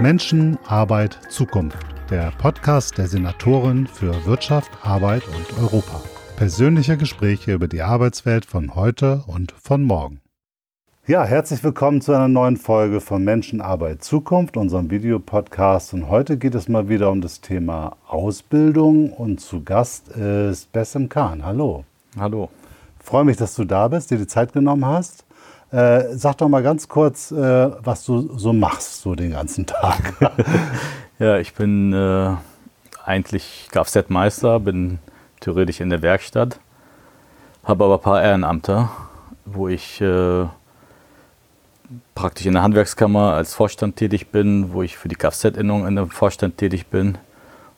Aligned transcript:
Menschen, 0.00 0.58
Arbeit, 0.66 1.18
Zukunft. 1.30 1.78
Der 2.10 2.32
Podcast 2.38 2.98
der 2.98 3.06
Senatorin 3.06 3.86
für 3.86 4.26
Wirtschaft, 4.26 4.70
Arbeit 4.82 5.22
und 5.28 5.62
Europa. 5.62 6.02
Persönliche 6.36 6.96
Gespräche 6.96 7.52
über 7.52 7.68
die 7.68 7.80
Arbeitswelt 7.80 8.44
von 8.44 8.74
heute 8.74 9.22
und 9.26 9.52
von 9.52 9.84
morgen. 9.84 10.20
Ja, 11.06 11.24
herzlich 11.24 11.62
willkommen 11.62 12.00
zu 12.00 12.12
einer 12.12 12.28
neuen 12.28 12.56
Folge 12.56 13.00
von 13.00 13.22
Menschen, 13.22 13.60
Arbeit, 13.60 14.02
Zukunft, 14.02 14.56
unserem 14.56 14.90
Videopodcast. 14.90 15.94
Und 15.94 16.08
heute 16.08 16.38
geht 16.38 16.54
es 16.54 16.68
mal 16.68 16.88
wieder 16.88 17.10
um 17.10 17.20
das 17.20 17.40
Thema 17.40 17.96
Ausbildung. 18.08 19.12
Und 19.12 19.40
zu 19.40 19.62
Gast 19.62 20.08
ist 20.08 20.72
Bessem 20.72 21.08
Kahn. 21.08 21.44
Hallo. 21.44 21.84
Hallo. 22.18 22.48
Freue 22.98 23.24
mich, 23.24 23.36
dass 23.36 23.54
du 23.54 23.64
da 23.64 23.88
bist, 23.88 24.10
dir 24.10 24.18
die 24.18 24.26
Zeit 24.26 24.52
genommen 24.52 24.86
hast. 24.86 25.24
Äh, 25.74 26.16
sag 26.16 26.36
doch 26.36 26.48
mal 26.48 26.62
ganz 26.62 26.86
kurz, 26.86 27.32
äh, 27.32 27.70
was 27.82 28.04
du 28.04 28.38
so 28.38 28.52
machst, 28.52 29.02
so 29.02 29.16
den 29.16 29.32
ganzen 29.32 29.66
Tag. 29.66 30.14
ja, 31.18 31.38
ich 31.38 31.52
bin 31.54 31.92
äh, 31.92 32.30
eigentlich 33.04 33.66
Kfz-Meister, 33.72 34.60
bin 34.60 35.00
theoretisch 35.40 35.80
in 35.80 35.90
der 35.90 36.00
Werkstatt, 36.00 36.60
habe 37.64 37.86
aber 37.86 37.94
ein 37.94 38.00
paar 38.00 38.22
Ehrenamter, 38.22 38.88
wo 39.46 39.66
ich 39.66 40.00
äh, 40.00 40.44
praktisch 42.14 42.46
in 42.46 42.52
der 42.52 42.62
Handwerkskammer 42.62 43.32
als 43.32 43.52
Vorstand 43.54 43.96
tätig 43.96 44.28
bin, 44.28 44.72
wo 44.72 44.84
ich 44.84 44.96
für 44.96 45.08
die 45.08 45.16
Kfz-Innung 45.16 45.88
in 45.88 45.96
dem 45.96 46.08
Vorstand 46.08 46.56
tätig 46.56 46.86
bin 46.86 47.18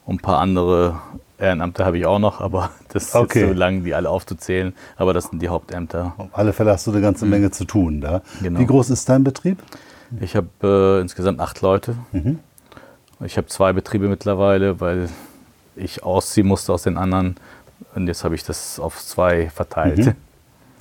und 0.05 0.17
ein 0.17 0.21
paar 0.21 0.41
andere 0.41 1.01
Ehrenämter 1.39 1.85
habe 1.85 1.99
ich 1.99 2.07
auch 2.07 2.19
noch, 2.19 2.41
aber 2.41 2.71
das 2.93 3.05
ist 3.05 3.15
okay. 3.15 3.49
so 3.49 3.53
lang, 3.53 3.85
die 3.85 3.95
alle 3.95 4.09
aufzuzählen. 4.09 4.75
Aber 4.97 5.13
das 5.13 5.27
sind 5.27 5.41
die 5.41 5.49
Hauptämter. 5.49 6.15
Auf 6.17 6.29
alle 6.33 6.53
Fälle 6.53 6.73
hast 6.73 6.87
du 6.87 6.93
eine 6.93 7.01
ganze 7.01 7.25
mhm. 7.25 7.33
Menge 7.33 7.51
zu 7.51 7.65
tun 7.65 8.01
da. 8.01 8.23
Genau. 8.43 8.61
Wie 8.61 8.67
groß 8.67 8.91
ist 8.91 9.09
dein 9.09 9.25
Betrieb? 9.25 9.59
Ich 10.21 10.37
habe 10.37 10.49
äh, 10.63 11.01
insgesamt 11.01 11.41
acht 11.41 11.61
Leute. 11.63 11.97
Mhm. 12.13 12.39
Ich 13.25 13.37
habe 13.37 13.47
zwei 13.49 13.73
Betriebe 13.73 14.09
mittlerweile, 14.09 14.81
weil 14.81 15.09
ich 15.75 16.03
ausziehen 16.03 16.47
musste 16.47 16.73
aus 16.73 16.83
den 16.83 16.97
anderen. 16.97 17.37
Und 17.95 18.07
jetzt 18.07 18.25
habe 18.25 18.35
ich 18.35 18.45
das 18.45 18.79
auf 18.79 19.03
zwei 19.05 19.51
verteilt. 19.51 19.99
Mhm. 19.99 20.15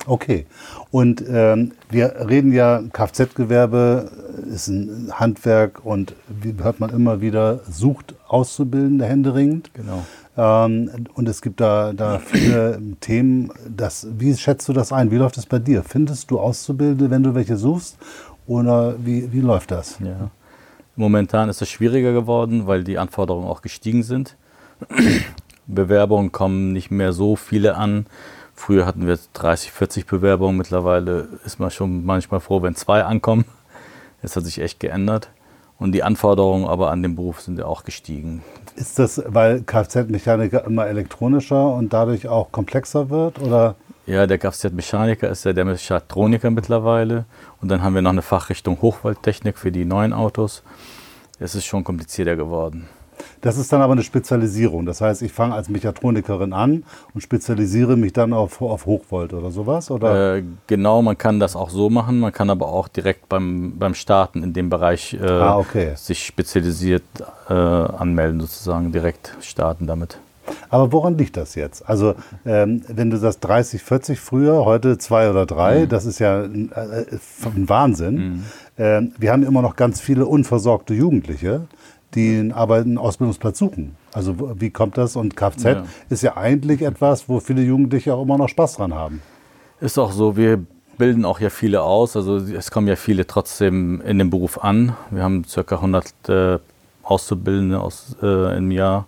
Okay. 0.06 0.46
Und 0.90 1.24
ähm, 1.28 1.72
wir 1.90 2.14
reden 2.28 2.52
ja, 2.52 2.82
Kfz-Gewerbe 2.92 4.10
ist 4.52 4.68
ein 4.68 5.10
Handwerk 5.12 5.84
und 5.84 6.14
wie 6.28 6.54
hört 6.62 6.78
man 6.78 6.90
immer 6.90 7.20
wieder, 7.20 7.60
sucht 7.68 8.14
Auszubildende 8.28 9.04
händeringend. 9.04 9.70
Genau. 9.74 10.06
Ähm, 10.36 11.06
und 11.14 11.28
es 11.28 11.40
gibt 11.40 11.60
da, 11.60 11.92
da 11.92 12.18
viele 12.18 12.80
Themen. 13.00 13.50
Das, 13.68 14.06
wie 14.18 14.34
schätzt 14.36 14.68
du 14.68 14.72
das 14.72 14.92
ein? 14.92 15.10
Wie 15.10 15.16
läuft 15.16 15.38
es 15.38 15.46
bei 15.46 15.58
dir? 15.58 15.82
Findest 15.82 16.30
du 16.30 16.38
Auszubildende, 16.38 17.10
wenn 17.10 17.22
du 17.22 17.34
welche 17.34 17.56
suchst? 17.56 17.98
Oder 18.46 18.94
wie, 19.04 19.32
wie 19.32 19.40
läuft 19.40 19.70
das? 19.70 19.98
Ja. 20.00 20.30
Momentan 20.94 21.48
ist 21.48 21.60
es 21.62 21.68
schwieriger 21.68 22.12
geworden, 22.12 22.66
weil 22.66 22.84
die 22.84 22.98
Anforderungen 22.98 23.48
auch 23.48 23.62
gestiegen 23.62 24.02
sind. 24.02 24.36
Bewerbungen 25.66 26.32
kommen 26.32 26.72
nicht 26.72 26.90
mehr 26.90 27.12
so 27.12 27.36
viele 27.36 27.76
an. 27.76 28.06
Früher 28.54 28.86
hatten 28.86 29.06
wir 29.06 29.18
30, 29.34 29.72
40 29.72 30.06
Bewerbungen. 30.06 30.56
Mittlerweile 30.56 31.28
ist 31.44 31.58
man 31.58 31.70
schon 31.70 32.04
manchmal 32.04 32.40
froh, 32.40 32.62
wenn 32.62 32.74
zwei 32.74 33.04
ankommen. 33.04 33.44
Das 34.22 34.36
hat 34.36 34.44
sich 34.44 34.60
echt 34.60 34.80
geändert. 34.80 35.28
Und 35.78 35.92
die 35.92 36.02
Anforderungen 36.02 36.66
aber 36.66 36.90
an 36.90 37.02
den 37.02 37.16
Beruf 37.16 37.40
sind 37.40 37.58
ja 37.58 37.66
auch 37.66 37.84
gestiegen. 37.84 38.42
Ist 38.76 38.98
das, 38.98 39.22
weil 39.26 39.62
Kfz-Mechaniker 39.62 40.64
immer 40.64 40.86
elektronischer 40.86 41.74
und 41.74 41.92
dadurch 41.92 42.28
auch 42.28 42.50
komplexer 42.50 43.10
wird? 43.10 43.40
Oder? 43.40 43.74
Ja, 44.06 44.26
der 44.26 44.38
Kfz-Mechaniker 44.38 45.28
ist 45.28 45.44
ja 45.44 45.52
der 45.52 45.64
Mechatroniker 45.64 46.50
mittlerweile. 46.50 47.24
Und 47.60 47.68
dann 47.68 47.82
haben 47.82 47.94
wir 47.94 48.02
noch 48.02 48.10
eine 48.10 48.22
Fachrichtung 48.22 48.80
Hochvolttechnik 48.80 49.58
für 49.58 49.72
die 49.72 49.84
neuen 49.84 50.12
Autos. 50.12 50.62
Es 51.38 51.54
ist 51.54 51.66
schon 51.66 51.84
komplizierter 51.84 52.36
geworden. 52.36 52.88
Das 53.46 53.58
ist 53.58 53.72
dann 53.72 53.80
aber 53.80 53.92
eine 53.92 54.02
Spezialisierung. 54.02 54.86
Das 54.86 55.00
heißt, 55.00 55.22
ich 55.22 55.32
fange 55.32 55.54
als 55.54 55.68
Mechatronikerin 55.68 56.52
an 56.52 56.82
und 57.14 57.20
spezialisiere 57.20 57.96
mich 57.96 58.12
dann 58.12 58.32
auf, 58.32 58.60
auf 58.60 58.86
Hochvolt 58.86 59.32
oder 59.32 59.52
sowas? 59.52 59.88
Oder? 59.88 60.38
Äh, 60.38 60.42
genau, 60.66 61.00
man 61.00 61.16
kann 61.16 61.38
das 61.38 61.54
auch 61.54 61.70
so 61.70 61.88
machen. 61.88 62.18
Man 62.18 62.32
kann 62.32 62.50
aber 62.50 62.66
auch 62.66 62.88
direkt 62.88 63.28
beim, 63.28 63.78
beim 63.78 63.94
Starten 63.94 64.42
in 64.42 64.52
dem 64.52 64.68
Bereich 64.68 65.14
äh, 65.14 65.24
ah, 65.24 65.58
okay. 65.58 65.92
sich 65.94 66.26
spezialisiert 66.26 67.04
äh, 67.48 67.52
anmelden, 67.52 68.40
sozusagen 68.40 68.90
direkt 68.90 69.36
starten 69.40 69.86
damit. 69.86 70.18
Aber 70.68 70.90
woran 70.90 71.16
liegt 71.16 71.36
das 71.36 71.54
jetzt? 71.54 71.88
Also, 71.88 72.16
ähm, 72.44 72.82
wenn 72.88 73.10
du 73.10 73.16
sagst 73.16 73.44
30, 73.44 73.80
40 73.80 74.18
früher, 74.18 74.64
heute 74.64 74.98
zwei 74.98 75.30
oder 75.30 75.46
drei, 75.46 75.84
mhm. 75.84 75.88
das 75.88 76.04
ist 76.04 76.18
ja 76.18 76.42
ein, 76.42 76.72
äh, 76.72 77.04
ein 77.44 77.68
Wahnsinn. 77.68 78.14
Mhm. 78.14 78.44
Ähm, 78.76 79.12
wir 79.18 79.30
haben 79.30 79.44
immer 79.44 79.62
noch 79.62 79.76
ganz 79.76 80.00
viele 80.00 80.26
unversorgte 80.26 80.94
Jugendliche 80.94 81.68
die 82.14 82.38
einen, 82.38 82.52
Arbeit, 82.52 82.84
einen 82.84 82.98
Ausbildungsplatz 82.98 83.58
suchen. 83.58 83.96
Also 84.12 84.60
wie 84.60 84.70
kommt 84.70 84.96
das? 84.96 85.16
Und 85.16 85.36
Kfz 85.36 85.64
ja. 85.64 85.84
ist 86.08 86.22
ja 86.22 86.36
eigentlich 86.36 86.82
etwas, 86.82 87.28
wo 87.28 87.40
viele 87.40 87.62
Jugendliche 87.62 88.14
auch 88.14 88.22
immer 88.22 88.38
noch 88.38 88.48
Spaß 88.48 88.76
dran 88.76 88.94
haben. 88.94 89.22
Ist 89.80 89.98
auch 89.98 90.12
so, 90.12 90.36
wir 90.36 90.64
bilden 90.96 91.24
auch 91.24 91.40
ja 91.40 91.50
viele 91.50 91.82
aus. 91.82 92.16
Also 92.16 92.36
es 92.36 92.70
kommen 92.70 92.88
ja 92.88 92.96
viele 92.96 93.26
trotzdem 93.26 94.00
in 94.00 94.18
den 94.18 94.30
Beruf 94.30 94.58
an. 94.58 94.96
Wir 95.10 95.22
haben 95.22 95.44
ca. 95.44 95.74
100 95.74 96.28
äh, 96.28 96.58
Auszubildende 97.02 97.80
aus, 97.80 98.16
äh, 98.22 98.56
im 98.56 98.70
Jahr. 98.70 99.06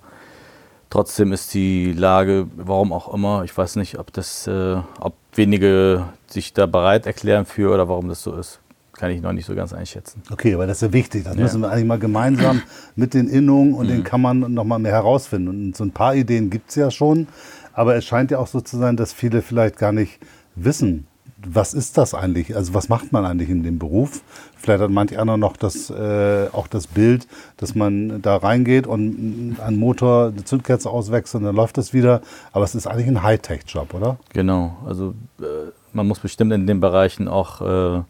Trotzdem 0.91 1.33
ist 1.33 1.53
die 1.55 1.93
Lage, 1.93 2.47
warum 2.57 2.93
auch 2.93 3.13
immer, 3.13 3.45
ich 3.45 3.57
weiß 3.57 3.77
nicht, 3.77 3.99
ob 3.99 4.13
das, 4.13 4.47
äh, 4.47 4.77
ob 5.01 5.15
wenige 5.35 6.05
sich 6.27 6.55
da 6.55 6.67
bereit 6.67 7.07
erklären 7.07 7.45
für 7.45 7.73
oder 7.73 7.89
warum 7.89 8.09
das 8.09 8.23
so 8.23 8.35
ist 8.35 8.61
kann 8.99 9.11
ich 9.11 9.23
noch 9.23 9.33
nicht 9.33 9.47
so 9.47 9.55
ganz 9.55 9.73
einschätzen. 9.73 10.23
Okay, 10.31 10.55
aber 10.55 10.67
das 10.67 10.79
ist 10.79 10.83
ja 10.83 10.93
wichtig. 10.93 11.25
Das 11.25 11.37
ja. 11.37 11.43
müssen 11.43 11.61
wir 11.61 11.71
eigentlich 11.71 11.87
mal 11.87 11.99
gemeinsam 11.99 12.63
mit 12.97 13.15
den 13.15 13.29
Innungen 13.29 13.75
und 13.75 13.87
mhm. 13.87 13.91
den 13.91 14.05
Kammern 14.05 14.53
noch 14.53 14.65
mal 14.65 14.79
mehr 14.79 14.93
herausfinden. 14.93 15.49
Und 15.49 15.77
so 15.77 15.85
ein 15.85 15.93
paar 15.93 16.15
Ideen 16.15 16.51
gibt 16.51 16.71
es 16.71 16.75
ja 16.75 16.91
schon. 16.91 17.29
Aber 17.73 17.95
es 17.95 18.05
scheint 18.05 18.31
ja 18.31 18.39
auch 18.39 18.49
so 18.49 18.61
zu 18.61 18.77
sein, 18.77 18.97
dass 18.97 19.13
viele 19.13 19.41
vielleicht 19.41 19.79
gar 19.79 19.93
nicht 19.93 20.19
wissen, 20.57 21.07
was 21.47 21.73
ist 21.73 21.97
das 21.97 22.15
eigentlich? 22.15 22.57
Also 22.57 22.75
was 22.75 22.89
macht 22.89 23.13
man 23.13 23.25
eigentlich 23.25 23.49
in 23.49 23.63
dem 23.63 23.79
Beruf? 23.79 24.23
Vielleicht 24.57 24.83
hat 24.83 24.91
manch 24.91 25.17
einer 25.17 25.37
noch 25.37 25.57
das, 25.57 25.89
äh, 25.89 26.49
auch 26.53 26.67
das 26.67 26.89
Bild, 26.89 27.29
dass 27.57 27.77
man 27.77 28.21
da 28.21 28.37
reingeht 28.37 28.89
und 28.89 29.57
einen 29.61 29.79
Motor, 29.79 30.33
eine 30.33 30.45
Zündkerze 30.45 30.91
auswechselt 30.91 31.43
und 31.43 31.47
dann 31.47 31.55
läuft 31.55 31.79
das 31.79 31.93
wieder. 31.93 32.23
Aber 32.53 32.65
es 32.65 32.75
ist 32.75 32.89
eigentlich 32.89 33.07
ein 33.07 33.23
Hightech-Job, 33.23 33.95
oder? 33.95 34.19
Genau. 34.33 34.77
Also 34.85 35.15
äh, 35.41 35.71
man 35.93 36.09
muss 36.09 36.19
bestimmt 36.19 36.53
in 36.53 36.67
den 36.67 36.81
Bereichen 36.81 37.29
auch 37.29 37.61
äh, 37.61 38.03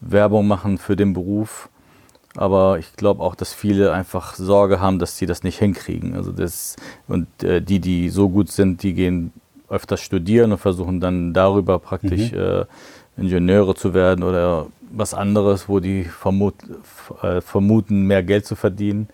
Werbung 0.00 0.46
machen 0.46 0.78
für 0.78 0.96
den 0.96 1.12
Beruf. 1.12 1.68
Aber 2.36 2.78
ich 2.78 2.94
glaube 2.94 3.22
auch, 3.22 3.34
dass 3.34 3.52
viele 3.52 3.92
einfach 3.92 4.34
Sorge 4.34 4.80
haben, 4.80 4.98
dass 4.98 5.16
sie 5.16 5.26
das 5.26 5.42
nicht 5.42 5.58
hinkriegen. 5.58 6.14
Also 6.14 6.30
das, 6.30 6.76
und 7.08 7.26
äh, 7.42 7.60
die, 7.60 7.80
die 7.80 8.10
so 8.10 8.28
gut 8.28 8.50
sind, 8.50 8.82
die 8.82 8.94
gehen 8.94 9.32
öfters 9.68 10.00
studieren 10.00 10.52
und 10.52 10.58
versuchen 10.58 11.00
dann 11.00 11.34
darüber 11.34 11.78
praktisch 11.78 12.32
mhm. 12.32 12.38
äh, 12.38 12.64
Ingenieure 13.16 13.74
zu 13.74 13.92
werden 13.92 14.22
oder 14.22 14.66
was 14.90 15.14
anderes, 15.14 15.68
wo 15.68 15.80
die 15.80 16.04
vermut, 16.04 16.54
äh, 17.22 17.40
vermuten, 17.40 18.02
mehr 18.02 18.22
Geld 18.22 18.46
zu 18.46 18.56
verdienen 18.56 19.08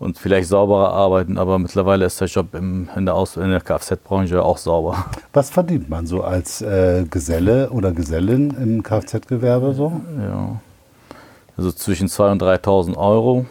und 0.00 0.18
vielleicht 0.18 0.48
sauberer 0.48 0.92
arbeiten, 0.92 1.36
aber 1.38 1.58
mittlerweile 1.58 2.06
ist 2.06 2.20
der 2.20 2.26
Job 2.26 2.54
im, 2.54 2.88
in 2.96 3.04
der, 3.04 3.22
der 3.36 3.60
Kfz-Branche 3.60 4.42
auch 4.42 4.56
sauber. 4.56 5.04
Was 5.34 5.50
verdient 5.50 5.90
man 5.90 6.06
so 6.06 6.24
als 6.24 6.62
äh, 6.62 7.04
Geselle 7.08 7.70
oder 7.70 7.92
Gesellin 7.92 8.50
im 8.60 8.82
Kfz-Gewerbe 8.82 9.74
so? 9.74 10.00
Ja, 10.18 10.58
also 11.56 11.70
zwischen 11.70 12.08
2.000 12.08 12.32
und 12.32 12.42
3.000 12.42 12.96
Euro. 12.96 13.46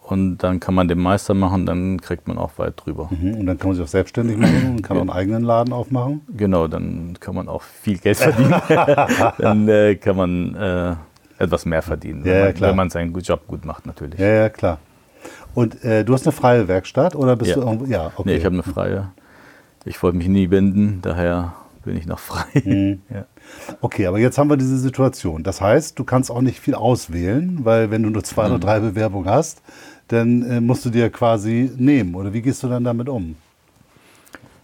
Und 0.00 0.38
dann 0.38 0.60
kann 0.60 0.74
man 0.74 0.88
den 0.88 0.98
Meister 0.98 1.32
machen, 1.32 1.64
dann 1.64 2.00
kriegt 2.00 2.26
man 2.26 2.36
auch 2.36 2.52
weit 2.56 2.74
drüber. 2.76 3.08
Mhm. 3.10 3.34
Und 3.34 3.46
dann 3.46 3.58
kann 3.58 3.68
man 3.68 3.76
sich 3.76 3.84
auch 3.84 3.88
selbstständig 3.88 4.36
machen 4.36 4.70
und 4.70 4.82
kann 4.82 4.96
auch 4.96 5.02
einen 5.02 5.10
eigenen 5.10 5.42
Laden 5.42 5.72
aufmachen? 5.72 6.22
Genau, 6.36 6.68
dann 6.68 7.16
kann 7.20 7.34
man 7.34 7.48
auch 7.48 7.62
viel 7.62 7.98
Geld 7.98 8.16
verdienen. 8.16 8.54
dann 9.38 9.68
äh, 9.68 9.94
kann 9.94 10.16
man 10.16 10.54
äh, 10.54 10.96
etwas 11.38 11.66
mehr 11.66 11.82
verdienen, 11.82 12.24
ja, 12.26 12.48
ja, 12.48 12.60
wenn 12.60 12.76
man 12.76 12.90
seinen 12.90 13.14
Job 13.14 13.46
gut 13.46 13.64
macht 13.64 13.86
natürlich. 13.86 14.18
Ja, 14.18 14.26
ja, 14.26 14.48
klar. 14.48 14.78
Und 15.54 15.84
äh, 15.84 16.04
du 16.04 16.14
hast 16.14 16.26
eine 16.26 16.32
freie 16.32 16.68
Werkstatt 16.68 17.14
oder 17.14 17.36
bist 17.36 17.50
ja. 17.50 17.56
du 17.56 17.62
irgendwo? 17.62 17.84
Ja, 17.86 18.06
okay. 18.16 18.22
Nee, 18.24 18.36
ich 18.36 18.44
habe 18.44 18.54
eine 18.54 18.62
freie. 18.62 19.08
Ich 19.84 20.02
wollte 20.02 20.16
mich 20.16 20.28
nie 20.28 20.46
binden, 20.46 21.00
daher 21.02 21.54
bin 21.84 21.96
ich 21.96 22.06
noch 22.06 22.18
frei. 22.18 22.62
Mhm. 22.64 23.02
ja. 23.10 23.26
Okay, 23.80 24.06
aber 24.06 24.18
jetzt 24.18 24.38
haben 24.38 24.48
wir 24.48 24.56
diese 24.56 24.78
Situation. 24.78 25.42
Das 25.42 25.60
heißt, 25.60 25.98
du 25.98 26.04
kannst 26.04 26.30
auch 26.30 26.40
nicht 26.40 26.60
viel 26.60 26.74
auswählen, 26.74 27.60
weil 27.64 27.90
wenn 27.90 28.02
du 28.02 28.10
nur 28.10 28.24
zwei 28.24 28.46
mhm. 28.48 28.54
oder 28.54 28.60
drei 28.60 28.80
Bewerbungen 28.80 29.28
hast, 29.28 29.62
dann 30.08 30.42
äh, 30.42 30.60
musst 30.60 30.84
du 30.84 30.90
dir 30.90 31.10
quasi 31.10 31.70
nehmen. 31.76 32.14
Oder 32.14 32.32
wie 32.32 32.42
gehst 32.42 32.62
du 32.62 32.68
dann 32.68 32.84
damit 32.84 33.08
um? 33.08 33.36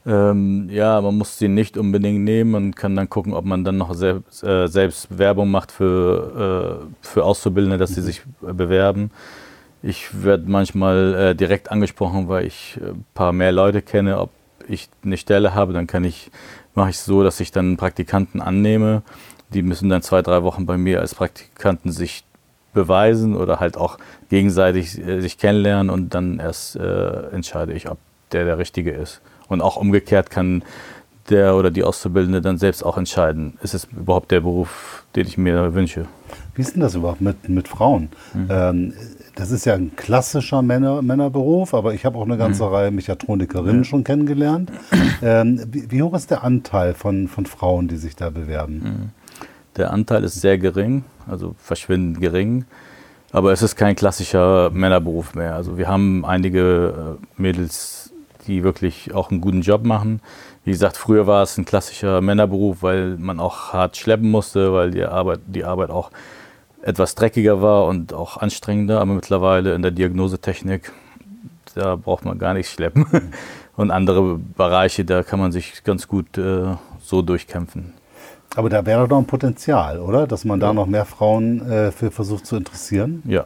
Ähm, 0.07 0.69
ja, 0.71 1.01
man 1.01 1.19
muss 1.19 1.39
sie 1.39 1.49
nicht 1.49 1.77
unbedingt 1.77 2.25
nehmen 2.25 2.55
und 2.55 2.77
kann 2.77 2.97
dann 2.97 3.11
gucken, 3.11 3.35
ob 3.35 3.45
man 3.45 3.65
dann 3.65 3.77
noch 3.77 3.93
selbst, 3.95 4.43
äh, 4.43 4.67
selbst 4.67 5.19
Werbung 5.19 5.51
macht 5.51 5.73
für, 5.73 6.81
äh, 6.81 7.07
für 7.07 7.25
Auszubildende, 7.25 7.77
dass 7.77 7.91
mhm. 7.91 7.95
sie 7.95 8.03
sich 8.03 8.23
bewerben. 8.41 9.11
Ich 9.89 10.23
werde 10.23 10.45
manchmal 10.47 11.15
äh, 11.15 11.35
direkt 11.35 11.73
angesprochen, 11.73 12.29
weil 12.29 12.45
ich 12.45 12.79
ein 12.79 12.89
äh, 12.91 12.95
paar 13.15 13.33
mehr 13.33 13.53
Leute 13.53 13.81
kenne, 13.81 14.19
ob 14.19 14.29
ich 14.69 14.91
eine 15.03 15.17
Stelle 15.17 15.55
habe, 15.55 15.73
dann 15.73 15.87
kann 15.87 16.05
ich, 16.05 16.31
mache 16.75 16.91
ich 16.91 16.97
es 16.97 17.07
so, 17.07 17.23
dass 17.23 17.41
ich 17.41 17.53
dann 17.53 17.79
Praktikanten 17.79 18.43
annehme. 18.43 19.01
Die 19.49 19.63
müssen 19.63 19.89
dann 19.89 20.03
zwei, 20.03 20.21
drei 20.21 20.43
Wochen 20.43 20.67
bei 20.67 20.77
mir 20.77 21.01
als 21.01 21.15
Praktikanten 21.15 21.91
sich 21.91 22.25
beweisen 22.75 23.35
oder 23.35 23.61
halt 23.61 23.79
auch 23.79 23.97
gegenseitig 24.29 24.99
äh, 24.99 25.23
sich 25.23 25.39
kennenlernen 25.39 25.89
und 25.89 26.13
dann 26.13 26.39
erst 26.39 26.77
äh, 26.77 27.31
entscheide 27.31 27.73
ich, 27.73 27.89
ob 27.89 27.97
der 28.33 28.45
der 28.45 28.59
Richtige 28.59 28.91
ist. 28.91 29.23
Und 29.49 29.63
auch 29.63 29.77
umgekehrt 29.77 30.29
kann 30.29 30.65
der 31.31 31.57
oder 31.57 31.71
die 31.71 31.85
Auszubildende 31.85 32.43
dann 32.43 32.59
selbst 32.59 32.85
auch 32.85 32.99
entscheiden, 32.99 33.57
ist 33.63 33.73
es 33.73 33.85
überhaupt 33.85 34.31
der 34.33 34.41
Beruf, 34.41 35.05
den 35.17 35.27
ich 35.27 35.39
mir 35.39 35.73
wünsche. 35.73 36.07
Wie 36.55 36.61
ist 36.61 36.75
denn 36.75 36.83
das 36.83 36.95
überhaupt 36.95 37.23
mit, 37.23 37.49
mit 37.49 37.69
Frauen? 37.69 38.11
Mhm. 38.35 38.49
Ähm, 38.51 38.93
das 39.39 39.53
ist 39.53 39.67
ja 39.67 39.75
ein 39.75 39.95
klassischer 39.95 40.63
Männer, 40.63 41.01
Männerberuf, 41.01 41.73
aber 41.73 41.95
ich 41.95 42.05
habe 42.05 42.19
auch 42.19 42.25
eine 42.25 42.37
ganze 42.37 42.65
mhm. 42.65 42.71
Reihe 42.71 42.91
Mechatronikerinnen 42.91 43.79
ja. 43.79 43.85
schon 43.85 44.05
kennengelernt. 44.05 44.73
Ähm, 45.21 45.61
wie, 45.73 45.91
wie, 45.91 46.03
hoch 46.03 46.15
ist 46.15 46.31
der 46.31 46.45
Anteil 46.45 46.95
von, 46.95 47.27
von 47.27 47.45
Frauen, 47.45 47.89
die 47.89 47.97
sich 47.97 48.15
da 48.15 48.31
bewerben? 48.31 48.75
Mhm. 48.75 49.11
Der 49.77 49.93
Anteil 49.93 50.23
ist 50.23 50.41
sehr 50.41 50.59
gering, 50.59 51.05
also 51.29 51.57
verschwindend 51.59 52.21
gering. 52.21 52.65
Aber 53.33 53.53
es 53.53 53.63
ist 53.63 53.75
kein 53.75 53.97
klassischer 53.97 54.71
Männerberuf 54.71 55.35
mehr. 55.35 55.55
Also 55.57 55.77
wir 55.77 55.89
haben 55.89 56.25
einige 56.25 57.19
äh, 57.19 57.41
Mädels, 57.41 58.13
die 58.47 58.63
wirklich 58.63 59.13
auch 59.13 59.31
einen 59.31 59.41
guten 59.41 59.63
Job 59.63 59.85
machen. 59.85 60.21
Wie 60.65 60.71
gesagt, 60.71 60.97
früher 60.97 61.27
war 61.27 61.43
es 61.43 61.59
ein 61.59 61.65
klassischer 61.65 62.21
Männerberuf, 62.21 62.83
weil 62.83 63.17
man 63.17 63.41
auch 63.41 63.73
hart 63.73 63.97
schleppen 63.97 64.31
musste, 64.31 64.73
weil 64.73 64.93
die 64.93 65.05
Arbeit, 65.05 65.41
die 65.47 65.65
Arbeit 65.65 65.91
auch 65.91 66.11
etwas 66.83 67.15
dreckiger 67.15 67.61
war 67.61 67.87
und 67.87 68.13
auch 68.13 68.37
anstrengender, 68.37 69.01
aber 69.01 69.15
mittlerweile 69.15 69.75
in 69.75 69.83
der 69.83 69.91
Diagnosetechnik, 69.91 70.93
da 71.75 71.97
braucht 71.97 72.25
man 72.25 72.39
gar 72.39 72.55
nicht 72.55 72.71
schleppen. 72.71 73.07
Und 73.77 73.93
andere 73.93 74.39
Bereiche, 74.39 75.05
da 75.05 75.23
kann 75.23 75.39
man 75.39 75.53
sich 75.53 75.85
ganz 75.85 76.09
gut 76.09 76.37
äh, 76.37 76.75
so 77.01 77.23
durchkämpfen. 77.23 77.93
Aber 78.57 78.69
da 78.69 78.85
wäre 78.85 79.07
doch 79.07 79.19
ein 79.19 79.27
Potenzial, 79.27 80.01
oder? 80.01 80.27
Dass 80.27 80.45
man 80.45 80.59
da 80.59 80.73
noch 80.73 80.87
mehr 80.87 81.05
Frauen 81.05 81.65
äh, 81.71 81.93
für 81.93 82.11
versucht 82.11 82.45
zu 82.45 82.57
interessieren. 82.57 83.23
Ja. 83.25 83.45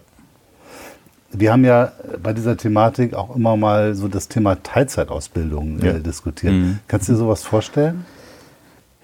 Wir 1.33 1.53
haben 1.53 1.65
ja 1.65 1.93
bei 2.23 2.33
dieser 2.33 2.57
Thematik 2.57 3.13
auch 3.13 3.37
immer 3.37 3.59
mal 3.59 3.95
so 3.95 4.09
das 4.09 4.29
Thema 4.29 4.63
Teilzeitausbildung 4.63 5.81
äh, 5.81 5.87
ja. 5.87 5.93
diskutiert. 5.99 6.55
Mhm. 6.55 6.79
Kannst 6.89 7.09
du 7.09 7.13
dir 7.13 7.19
sowas 7.19 7.43
vorstellen? 7.43 8.07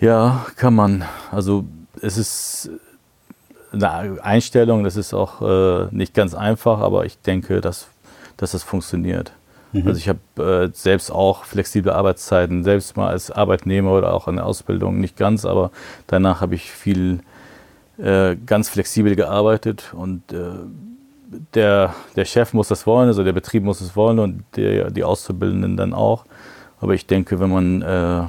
Ja, 0.01 0.47
kann 0.57 0.75
man. 0.75 1.05
Also 1.31 1.65
es 2.01 2.17
ist 2.17 2.71
eine 3.73 4.23
Einstellung, 4.23 4.85
das 4.85 4.97
ist 4.97 5.15
auch 5.15 5.43
äh, 5.43 5.87
nicht 5.91 6.15
ganz 6.15 6.35
einfach, 6.35 6.81
aber 6.81 7.05
ich 7.05 7.21
denke, 7.21 7.61
dass, 7.61 7.89
dass 8.37 8.53
das 8.53 8.63
funktioniert. 8.63 9.33
Mhm. 9.73 9.87
Also 9.87 9.99
ich 9.99 10.09
habe 10.09 10.71
äh, 10.71 10.71
selbst 10.73 11.11
auch 11.11 11.45
flexible 11.45 11.93
Arbeitszeiten, 11.93 12.65
selbst 12.65 12.97
mal 12.97 13.09
als 13.09 13.31
Arbeitnehmer 13.31 13.93
oder 13.93 14.15
auch 14.15 14.29
in 14.29 14.37
der 14.37 14.47
Ausbildung, 14.47 15.01
nicht 15.01 15.17
ganz, 15.17 15.45
aber 15.45 15.71
danach 16.07 16.41
habe 16.41 16.55
ich 16.55 16.71
viel 16.71 17.21
äh, 17.99 18.37
ganz 18.37 18.69
flexibel 18.69 19.17
gearbeitet 19.17 19.93
und 19.93 20.33
äh, 20.33 20.51
der, 21.55 21.95
der 22.17 22.25
Chef 22.25 22.55
muss 22.55 22.69
das 22.69 22.87
wollen, 22.87 23.09
also 23.09 23.23
der 23.23 23.33
Betrieb 23.33 23.63
muss 23.63 23.81
es 23.81 23.95
wollen 23.97 24.19
und 24.19 24.45
der, 24.57 24.91
die 24.91 25.05
Auszubildenden 25.05 25.77
dann 25.77 25.93
auch. 25.93 26.25
Aber 26.81 26.95
ich 26.95 27.07
denke, 27.07 27.39
wenn 27.41 27.51
man 27.51 27.83
äh, 27.83 28.23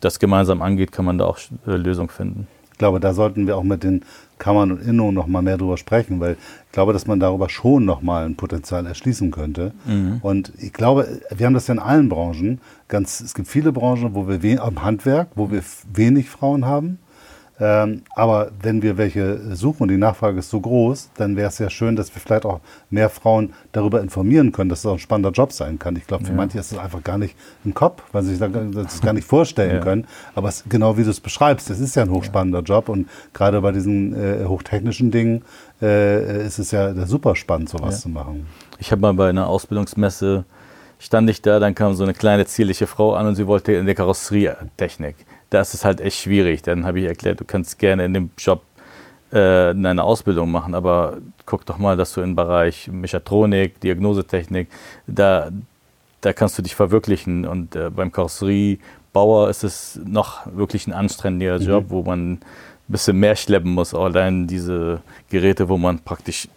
das 0.00 0.18
gemeinsam 0.18 0.62
angeht, 0.62 0.90
kann 0.90 1.04
man 1.04 1.18
da 1.18 1.26
auch 1.26 1.38
Lösungen 1.64 2.08
finden. 2.08 2.48
Ich 2.72 2.78
glaube, 2.78 2.98
da 2.98 3.12
sollten 3.12 3.46
wir 3.46 3.56
auch 3.56 3.62
mit 3.62 3.84
den 3.84 4.04
Kammern 4.40 4.72
und 4.72 4.82
Innungen 4.82 5.14
noch 5.14 5.28
mal 5.28 5.42
mehr 5.42 5.56
drüber 5.56 5.76
sprechen, 5.76 6.18
weil 6.18 6.32
ich 6.66 6.72
glaube, 6.72 6.92
dass 6.92 7.06
man 7.06 7.20
darüber 7.20 7.48
schon 7.48 7.84
noch 7.84 8.02
mal 8.02 8.26
ein 8.26 8.34
Potenzial 8.34 8.84
erschließen 8.86 9.30
könnte. 9.30 9.72
Mhm. 9.86 10.18
Und 10.22 10.52
ich 10.58 10.72
glaube, 10.72 11.20
wir 11.30 11.46
haben 11.46 11.54
das 11.54 11.68
ja 11.68 11.74
in 11.74 11.80
allen 11.80 12.08
Branchen. 12.08 12.60
Ganz, 12.88 13.20
es 13.20 13.34
gibt 13.34 13.46
viele 13.46 13.70
Branchen, 13.70 14.14
wo 14.14 14.26
wir 14.26 14.42
im 14.42 14.82
Handwerk, 14.82 15.28
wo 15.36 15.52
wir 15.52 15.62
wenig 15.92 16.28
Frauen 16.28 16.66
haben. 16.66 16.98
Ähm, 17.60 18.02
aber 18.14 18.50
wenn 18.62 18.80
wir 18.80 18.96
welche 18.96 19.54
suchen 19.54 19.82
und 19.82 19.88
die 19.88 19.98
Nachfrage 19.98 20.38
ist 20.38 20.48
so 20.48 20.60
groß, 20.60 21.10
dann 21.16 21.36
wäre 21.36 21.48
es 21.48 21.58
ja 21.58 21.68
schön, 21.68 21.94
dass 21.94 22.14
wir 22.14 22.20
vielleicht 22.20 22.46
auch 22.46 22.60
mehr 22.88 23.10
Frauen 23.10 23.52
darüber 23.72 24.00
informieren 24.00 24.50
können, 24.50 24.70
dass 24.70 24.80
es 24.80 24.86
auch 24.86 24.94
ein 24.94 24.98
spannender 24.98 25.30
Job 25.30 25.52
sein 25.52 25.78
kann. 25.78 25.94
Ich 25.96 26.06
glaube, 26.06 26.24
für 26.24 26.30
ja. 26.30 26.36
manche 26.36 26.58
ist 26.58 26.72
es 26.72 26.78
einfach 26.78 27.02
gar 27.04 27.18
nicht 27.18 27.36
im 27.64 27.74
Kopf, 27.74 28.02
weil 28.12 28.22
sie 28.22 28.34
sich 28.34 28.38
das 28.40 29.02
gar 29.02 29.12
nicht 29.12 29.26
vorstellen 29.26 29.74
ja. 29.76 29.80
können. 29.80 30.06
Aber 30.34 30.48
es, 30.48 30.64
genau 30.68 30.96
wie 30.96 31.04
du 31.04 31.10
es 31.10 31.20
beschreibst, 31.20 31.68
es 31.68 31.80
ist 31.80 31.94
ja 31.96 32.02
ein 32.02 32.10
hochspannender 32.10 32.60
Job 32.62 32.88
und 32.88 33.08
gerade 33.34 33.60
bei 33.60 33.72
diesen 33.72 34.14
äh, 34.14 34.46
hochtechnischen 34.46 35.10
Dingen 35.10 35.42
äh, 35.82 36.46
ist 36.46 36.58
es 36.58 36.70
ja 36.70 36.94
super 37.06 37.36
spannend, 37.36 37.68
sowas 37.68 37.96
ja. 37.96 38.00
zu 38.00 38.08
machen. 38.08 38.46
Ich 38.78 38.90
habe 38.90 39.02
mal 39.02 39.12
bei 39.12 39.28
einer 39.28 39.48
Ausbildungsmesse 39.48 40.44
stand 40.98 41.28
ich 41.28 41.42
da, 41.42 41.58
dann 41.58 41.74
kam 41.74 41.94
so 41.94 42.04
eine 42.04 42.14
kleine 42.14 42.46
zierliche 42.46 42.86
Frau 42.86 43.14
an 43.14 43.26
und 43.26 43.34
sie 43.34 43.46
wollte 43.46 43.72
in 43.72 43.86
der 43.86 43.94
Karosserietechnik 43.94 45.16
da 45.50 45.60
ist 45.60 45.74
es 45.74 45.84
halt 45.84 46.00
echt 46.00 46.18
schwierig. 46.18 46.62
Dann 46.62 46.86
habe 46.86 47.00
ich 47.00 47.06
erklärt, 47.06 47.40
du 47.40 47.44
kannst 47.44 47.78
gerne 47.78 48.04
in 48.04 48.14
dem 48.14 48.30
Job 48.38 48.62
äh, 49.32 49.70
eine 49.70 50.02
Ausbildung 50.02 50.50
machen, 50.50 50.74
aber 50.74 51.18
guck 51.44 51.66
doch 51.66 51.78
mal, 51.78 51.96
dass 51.96 52.14
du 52.14 52.20
im 52.20 52.36
Bereich 52.36 52.88
Mechatronik, 52.88 53.80
Diagnosetechnik, 53.80 54.68
da, 55.06 55.50
da 56.20 56.32
kannst 56.32 56.56
du 56.56 56.62
dich 56.62 56.74
verwirklichen. 56.74 57.46
Und 57.46 57.74
äh, 57.76 57.90
beim 57.90 58.12
Karosseriebauer 58.12 59.50
ist 59.50 59.64
es 59.64 60.00
noch 60.04 60.46
wirklich 60.46 60.86
ein 60.86 60.92
anstrengender 60.92 61.58
mhm. 61.58 61.66
Job, 61.66 61.84
wo 61.88 62.02
man 62.02 62.34
ein 62.34 62.40
bisschen 62.86 63.18
mehr 63.18 63.36
schleppen 63.36 63.72
muss. 63.72 63.92
Allein 63.92 64.46
diese 64.46 65.00
Geräte, 65.28 65.68
wo 65.68 65.76
man 65.76 65.98
praktisch 65.98 66.48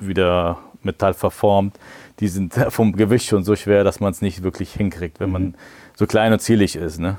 wieder 0.00 0.58
Metall 0.82 1.14
verformt, 1.14 1.78
die 2.20 2.28
sind 2.28 2.54
vom 2.68 2.94
Gewicht 2.94 3.26
schon 3.26 3.42
so 3.42 3.56
schwer, 3.56 3.84
dass 3.84 4.00
man 4.00 4.12
es 4.12 4.20
nicht 4.20 4.42
wirklich 4.42 4.72
hinkriegt, 4.74 5.18
wenn 5.18 5.30
man 5.30 5.42
mhm 5.42 5.54
so 5.98 6.06
klein 6.06 6.32
und 6.32 6.40
zierlich 6.40 6.76
ist. 6.76 7.00
Ne? 7.00 7.16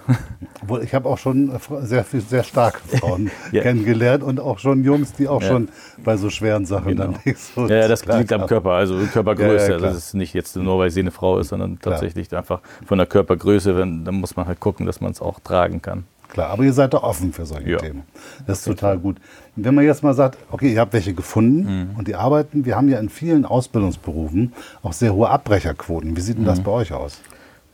Ich 0.84 0.94
habe 0.94 1.10
auch 1.10 1.18
schon 1.18 1.52
sehr, 1.82 2.06
sehr 2.06 2.44
starke 2.44 2.80
Frauen 3.00 3.32
ja. 3.52 3.64
kennengelernt 3.64 4.24
und 4.24 4.40
auch 4.40 4.60
schon 4.60 4.84
Jungs, 4.84 5.14
die 5.14 5.28
auch 5.28 5.42
ja. 5.42 5.48
schon 5.48 5.70
bei 6.04 6.16
so 6.16 6.30
schweren 6.30 6.66
Sachen 6.68 6.90
genau. 6.90 7.06
dann 7.06 7.16
nicht 7.26 7.40
so. 7.40 7.68
Ja, 7.68 7.88
das 7.88 8.06
liegt 8.06 8.32
am 8.32 8.46
Körper, 8.46 8.72
also 8.72 8.96
Körpergröße. 9.12 9.72
Ja, 9.74 9.78
das 9.80 9.98
ist 9.98 10.14
nicht 10.14 10.34
jetzt 10.36 10.56
nur, 10.56 10.78
weil 10.78 10.92
sie 10.92 11.00
eine 11.00 11.12
Frau 11.12 11.40
ist, 11.40 11.50
sondern 11.50 11.80
tatsächlich 11.80 12.30
klar. 12.30 12.42
einfach 12.42 12.62
von 12.86 13.00
der 13.00 13.08
Körpergröße. 13.08 13.76
Wenn, 13.76 14.06
dann 14.06 14.16
muss 14.16 14.36
man 14.36 14.46
halt 14.46 14.60
gucken, 14.60 14.86
dass 14.86 15.02
man 15.02 15.12
es 15.12 15.22
auch 15.22 15.40
tragen 15.40 15.82
kann. 15.82 16.04
Klar, 16.30 16.50
aber 16.50 16.64
ihr 16.64 16.74
seid 16.74 16.94
da 16.94 17.00
offen 17.00 17.34
für 17.34 17.46
solche 17.46 17.78
Themen. 17.78 18.04
Das 18.46 18.60
ist 18.60 18.66
total 18.66 19.00
gut. 19.00 19.18
wenn 19.56 19.74
man 19.74 19.86
jetzt 19.86 20.04
mal 20.04 20.14
sagt, 20.14 20.38
okay, 20.52 20.74
ihr 20.74 20.82
habt 20.82 20.94
welche 20.94 21.14
gefunden 21.14 21.90
mhm. 21.92 21.98
und 21.98 22.08
die 22.08 22.16
arbeiten, 22.16 22.66
wir 22.66 22.76
haben 22.76 22.90
ja 22.90 23.00
in 23.00 23.10
vielen 23.10 23.46
Ausbildungsberufen 23.46 24.54
auch 24.84 24.94
sehr 24.94 25.14
hohe 25.16 25.30
Abbrecherquoten. 25.30 26.16
Wie 26.16 26.22
sieht 26.22 26.38
denn 26.38 26.46
das 26.46 26.60
mhm. 26.60 26.64
bei 26.64 26.72
euch 26.72 26.94
aus? 26.94 27.22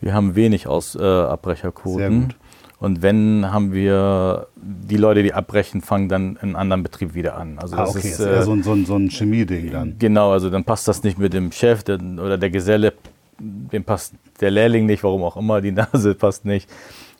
Wir 0.04 0.14
haben 0.14 0.36
wenig 0.36 0.68
aus 0.68 0.96
äh, 0.96 1.02
Abbrecherquoten. 1.02 2.34
Und 2.78 3.02
wenn, 3.02 3.50
haben 3.50 3.72
wir 3.72 4.48
die 4.58 4.98
Leute, 4.98 5.24
die 5.24 5.34
abbrechen, 5.34 5.80
fangen 5.80 6.10
dann 6.10 6.32
in 6.36 6.40
einem 6.40 6.56
anderen 6.58 6.84
Betrieb 6.84 7.14
wieder 7.14 7.38
an. 7.38 7.58
Also 7.58 7.78
ah, 7.78 7.86
das 7.86 7.96
okay, 7.96 8.10
ist, 8.10 8.20
eher 8.20 8.44
so 8.44 8.52
ein, 8.52 8.64
so 8.64 8.74
ein, 8.74 8.86
so 8.86 8.98
ein 8.98 9.10
Chemie-Ding 9.10 9.72
dann. 9.72 9.96
Genau, 10.00 10.34
also 10.34 10.50
dann 10.50 10.66
passt 10.66 10.90
das 10.90 11.02
nicht 11.04 11.18
mit 11.18 11.32
dem 11.32 11.54
Chef 11.54 11.84
der, 11.84 12.02
oder 12.02 12.38
der 12.38 12.50
Geselle, 12.50 12.92
dem 13.40 13.86
passt 13.86 14.16
der 14.42 14.52
Lehrling 14.52 14.86
nicht, 14.86 15.02
warum 15.06 15.24
auch 15.24 15.38
immer, 15.38 15.62
die 15.62 15.72
Nase 15.72 16.14
passt 16.20 16.44
nicht. 16.44 16.70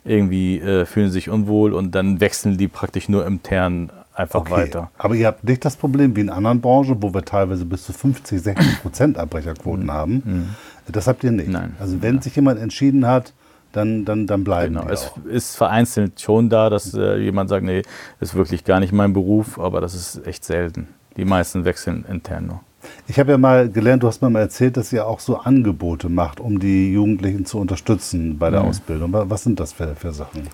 Irgendwie 0.04 0.60
äh, 0.60 0.86
fühlen 0.86 1.12
sich 1.12 1.30
unwohl 1.30 1.72
und 1.72 1.96
dann 1.96 2.20
wechseln 2.20 2.58
die 2.58 2.68
praktisch 2.68 3.08
nur 3.08 3.26
intern 3.26 3.90
einfach 4.14 4.42
okay. 4.42 4.52
weiter. 4.52 4.92
Aber 4.98 5.16
ihr 5.16 5.28
habt 5.28 5.46
nicht 5.46 5.64
das 5.64 5.78
Problem 5.78 6.14
wie 6.18 6.22
in 6.22 6.30
anderen 6.30 6.60
Branchen, 6.60 7.02
wo 7.02 7.14
wir 7.14 7.24
teilweise 7.24 7.64
bis 7.64 7.86
zu 7.86 7.94
50, 7.94 8.42
60 8.42 8.82
Prozent 8.82 9.18
Abbrecherquoten 9.18 9.86
mhm. 9.86 9.92
haben. 9.92 10.56
Das 10.92 11.08
habt 11.08 11.24
ihr 11.24 11.32
nicht. 11.32 11.50
Nein. 11.50 11.76
Also 11.80 12.02
wenn 12.02 12.22
sich 12.22 12.36
jemand 12.36 12.60
entschieden 12.60 13.08
hat, 13.08 13.34
dann, 13.72 14.06
dann, 14.06 14.28
dann 14.28 14.44
bleiben 14.44 14.76
genau. 14.76 14.88
Es 14.88 15.12
ist 15.26 15.56
vereinzelt 15.56 16.22
schon 16.22 16.50
da, 16.50 16.70
dass 16.70 16.94
äh, 16.94 17.18
jemand 17.18 17.50
sagt, 17.50 17.66
nee, 17.66 17.82
das 18.20 18.30
ist 18.30 18.36
wirklich 18.36 18.64
gar 18.64 18.80
nicht 18.80 18.94
mein 18.94 19.14
Beruf, 19.14 19.60
aber 19.60 19.82
das 19.82 19.96
ist 19.96 20.26
echt 20.28 20.46
selten. 20.46 20.88
Die 21.18 21.26
meisten 21.26 21.66
wechseln 21.66 22.06
intern 22.10 22.48
nur. 22.48 22.60
Ich 23.08 23.20
habe 23.20 23.32
ja 23.32 23.38
mal 23.38 23.70
gelernt, 23.70 24.04
du 24.04 24.08
hast 24.08 24.22
mir 24.22 24.30
mal 24.30 24.42
erzählt, 24.42 24.78
dass 24.78 24.92
ihr 24.94 25.08
auch 25.08 25.20
so 25.20 25.38
Angebote 25.38 26.10
macht, 26.10 26.40
um 26.40 26.60
die 26.60 26.92
Jugendlichen 26.94 27.46
zu 27.46 27.58
unterstützen 27.58 28.38
bei 28.38 28.50
der 28.50 28.62
mhm. 28.62 28.70
Ausbildung. 28.70 29.10
Was 29.14 29.44
sind 29.44 29.60
das 29.60 29.74
für, 29.74 29.96
für 29.96 30.14
Sachen? 30.14 30.48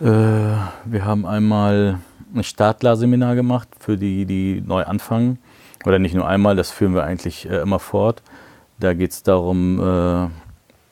Äh, 0.00 0.04
wir 0.04 1.04
haben 1.04 1.26
einmal 1.26 1.98
ein 2.34 2.44
Startlerseminar 2.44 3.34
gemacht 3.34 3.68
für 3.78 3.96
die, 3.96 4.26
die 4.26 4.62
neu 4.64 4.84
anfangen. 4.84 5.38
Oder 5.84 5.98
nicht 5.98 6.14
nur 6.14 6.26
einmal, 6.26 6.56
das 6.56 6.70
führen 6.70 6.94
wir 6.94 7.04
eigentlich 7.04 7.48
äh, 7.48 7.58
immer 7.58 7.78
fort. 7.78 8.22
Da 8.78 8.94
geht 8.94 9.12
es 9.12 9.22
darum, 9.22 9.80
äh, 9.80 10.28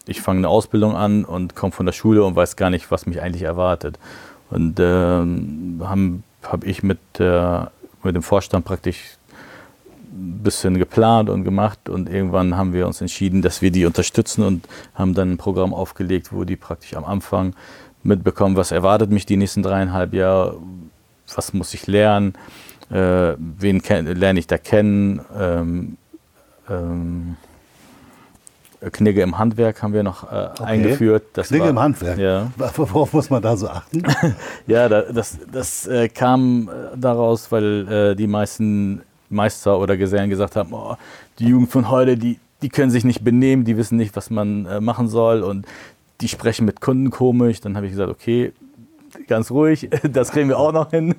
ich 0.06 0.20
fange 0.20 0.38
eine 0.38 0.48
Ausbildung 0.48 0.96
an 0.96 1.24
und 1.24 1.54
komme 1.54 1.72
von 1.72 1.86
der 1.86 1.92
Schule 1.92 2.24
und 2.24 2.36
weiß 2.36 2.56
gar 2.56 2.70
nicht, 2.70 2.90
was 2.90 3.06
mich 3.06 3.20
eigentlich 3.20 3.42
erwartet. 3.42 3.98
Und 4.50 4.78
äh, 4.78 4.84
habe 4.84 6.20
hab 6.42 6.64
ich 6.64 6.82
mit, 6.82 6.98
äh, 7.18 7.60
mit 8.02 8.14
dem 8.14 8.22
Vorstand 8.22 8.64
praktisch 8.64 9.16
ein 10.14 10.40
bisschen 10.42 10.78
geplant 10.78 11.28
und 11.28 11.44
gemacht 11.44 11.88
und 11.88 12.08
irgendwann 12.08 12.56
haben 12.56 12.72
wir 12.72 12.86
uns 12.86 13.00
entschieden, 13.00 13.42
dass 13.42 13.62
wir 13.62 13.72
die 13.72 13.84
unterstützen 13.84 14.44
und 14.44 14.68
haben 14.94 15.14
dann 15.14 15.32
ein 15.32 15.36
Programm 15.38 15.74
aufgelegt, 15.74 16.32
wo 16.32 16.44
die 16.44 16.56
praktisch 16.56 16.94
am 16.94 17.04
Anfang 17.04 17.54
mitbekommen, 18.04 18.56
was 18.56 18.70
erwartet 18.70 19.10
mich 19.10 19.26
die 19.26 19.36
nächsten 19.36 19.62
dreieinhalb 19.62 20.14
Jahre, 20.14 20.58
was 21.34 21.52
muss 21.52 21.74
ich 21.74 21.88
lernen, 21.88 22.34
äh, 22.90 23.34
wen 23.38 23.80
lerne 23.80 24.38
ich 24.38 24.46
da 24.46 24.58
kennen, 24.58 25.20
ähm, 25.36 25.96
ähm, 26.70 27.36
Knigge 28.90 29.22
im 29.22 29.38
Handwerk 29.38 29.82
haben 29.82 29.92
wir 29.92 30.02
noch 30.02 30.24
äh, 30.24 30.48
okay. 30.50 30.64
eingeführt. 30.64 31.24
Das 31.32 31.48
Knigge 31.48 31.64
war, 31.64 31.70
im 31.70 31.78
Handwerk? 31.78 32.18
Ja. 32.18 32.50
Worauf 32.56 33.12
muss 33.12 33.30
man 33.30 33.42
da 33.42 33.56
so 33.56 33.68
achten? 33.68 34.02
ja, 34.66 34.88
das, 34.88 35.38
das 35.50 35.86
äh, 35.86 36.08
kam 36.08 36.68
äh, 36.68 36.96
daraus, 36.96 37.50
weil 37.52 37.88
äh, 37.88 38.14
die 38.16 38.26
meisten 38.26 39.02
Meister 39.28 39.78
oder 39.78 39.96
Gesellen 39.96 40.30
gesagt 40.30 40.56
haben, 40.56 40.72
oh, 40.72 40.96
die 41.38 41.46
Jugend 41.46 41.70
von 41.70 41.90
heute, 41.90 42.16
die, 42.16 42.38
die 42.62 42.68
können 42.68 42.90
sich 42.90 43.04
nicht 43.04 43.24
benehmen, 43.24 43.64
die 43.64 43.76
wissen 43.76 43.96
nicht, 43.96 44.16
was 44.16 44.30
man 44.30 44.66
äh, 44.66 44.80
machen 44.80 45.08
soll 45.08 45.42
und 45.42 45.66
die 46.20 46.28
sprechen 46.28 46.64
mit 46.64 46.80
Kunden 46.80 47.10
komisch. 47.10 47.60
Dann 47.60 47.76
habe 47.76 47.86
ich 47.86 47.92
gesagt, 47.92 48.10
okay, 48.10 48.52
ganz 49.26 49.50
ruhig, 49.50 49.90
das 50.12 50.30
kriegen 50.30 50.48
wir 50.48 50.58
auch 50.58 50.72
noch 50.72 50.90
hin. 50.90 51.14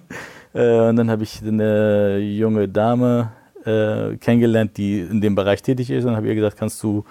Äh, 0.54 0.90
und 0.90 0.96
dann 0.96 1.10
habe 1.10 1.24
ich 1.24 1.42
eine 1.42 2.18
junge 2.20 2.68
Dame 2.68 3.32
äh, 3.66 4.16
kennengelernt, 4.18 4.78
die 4.78 5.02
in 5.02 5.22
dem 5.22 5.36
Bereich 5.36 5.62
tätig 5.62 5.90
ist 5.90 6.06
und 6.06 6.16
habe 6.16 6.28
ihr 6.28 6.36
gesagt, 6.36 6.58
kannst 6.58 6.82
du 6.84 7.04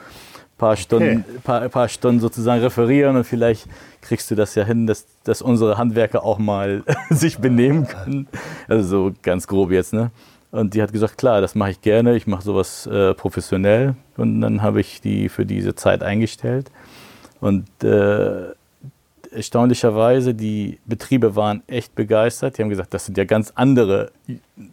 paar 0.58 0.76
Stunden, 0.76 1.24
okay. 1.28 1.38
paar, 1.42 1.68
paar 1.68 1.88
Stunden 1.88 2.20
sozusagen 2.20 2.62
referieren 2.62 3.16
und 3.16 3.24
vielleicht 3.24 3.66
kriegst 4.00 4.30
du 4.30 4.34
das 4.34 4.54
ja 4.54 4.64
hin, 4.64 4.86
dass, 4.86 5.06
dass 5.24 5.42
unsere 5.42 5.78
Handwerker 5.78 6.24
auch 6.24 6.38
mal 6.38 6.82
sich 7.10 7.38
benehmen 7.38 7.86
können. 7.86 8.28
Also 8.68 8.88
so 8.88 9.12
ganz 9.22 9.46
grob 9.46 9.70
jetzt, 9.70 9.92
ne? 9.92 10.10
Und 10.50 10.74
die 10.74 10.82
hat 10.82 10.92
gesagt, 10.92 11.18
klar, 11.18 11.40
das 11.40 11.56
mache 11.56 11.72
ich 11.72 11.80
gerne, 11.80 12.14
ich 12.14 12.28
mache 12.28 12.42
sowas 12.42 12.86
äh, 12.86 13.12
professionell. 13.14 13.96
Und 14.16 14.40
dann 14.40 14.62
habe 14.62 14.80
ich 14.80 15.00
die 15.00 15.28
für 15.28 15.44
diese 15.44 15.74
Zeit 15.74 16.04
eingestellt. 16.04 16.70
Und 17.40 17.66
äh, 17.82 18.52
erstaunlicherweise, 19.32 20.32
die 20.32 20.78
Betriebe 20.86 21.34
waren 21.34 21.64
echt 21.66 21.96
begeistert. 21.96 22.56
Die 22.56 22.62
haben 22.62 22.70
gesagt, 22.70 22.94
das 22.94 23.06
sind 23.06 23.18
ja 23.18 23.24
ganz 23.24 23.52
andere 23.56 24.12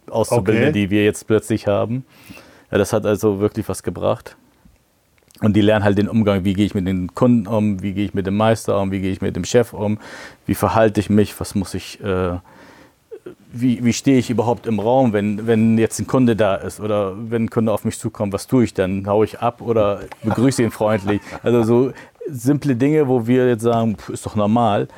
Auszubildende, 0.08 0.68
okay. 0.68 0.78
die 0.78 0.90
wir 0.90 1.04
jetzt 1.04 1.26
plötzlich 1.26 1.66
haben. 1.66 2.04
Ja, 2.70 2.78
das 2.78 2.92
hat 2.92 3.04
also 3.04 3.40
wirklich 3.40 3.68
was 3.68 3.82
gebracht. 3.82 4.36
Und 5.42 5.54
die 5.54 5.60
lernen 5.60 5.84
halt 5.84 5.98
den 5.98 6.08
Umgang, 6.08 6.44
wie 6.44 6.54
gehe 6.54 6.64
ich 6.64 6.74
mit 6.74 6.86
den 6.86 7.14
Kunden 7.14 7.46
um, 7.46 7.82
wie 7.82 7.92
gehe 7.92 8.04
ich 8.04 8.14
mit 8.14 8.26
dem 8.26 8.36
Meister 8.36 8.80
um, 8.80 8.90
wie 8.92 9.00
gehe 9.00 9.12
ich 9.12 9.20
mit 9.20 9.36
dem 9.36 9.44
Chef 9.44 9.72
um, 9.72 9.98
wie 10.46 10.54
verhalte 10.54 11.00
ich 11.00 11.10
mich, 11.10 11.38
was 11.40 11.54
muss 11.54 11.74
ich, 11.74 12.00
äh, 12.02 12.38
wie, 13.52 13.84
wie 13.84 13.92
stehe 13.92 14.18
ich 14.18 14.30
überhaupt 14.30 14.66
im 14.66 14.78
Raum, 14.78 15.12
wenn, 15.12 15.46
wenn 15.46 15.78
jetzt 15.78 15.98
ein 15.98 16.06
Kunde 16.06 16.36
da 16.36 16.54
ist 16.54 16.80
oder 16.80 17.14
wenn 17.30 17.44
ein 17.44 17.50
Kunde 17.50 17.72
auf 17.72 17.84
mich 17.84 17.98
zukommt, 17.98 18.32
was 18.32 18.46
tue 18.46 18.64
ich 18.64 18.72
dann? 18.72 19.06
Haue 19.06 19.24
ich 19.24 19.40
ab 19.40 19.60
oder 19.60 20.00
begrüße 20.22 20.62
ihn 20.62 20.70
freundlich? 20.70 21.20
Also 21.42 21.62
so 21.64 21.92
simple 22.28 22.76
Dinge, 22.76 23.08
wo 23.08 23.26
wir 23.26 23.48
jetzt 23.48 23.62
sagen, 23.62 23.96
ist 24.12 24.24
doch 24.24 24.36
normal, 24.36 24.88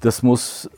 das 0.00 0.22
muss, 0.22 0.70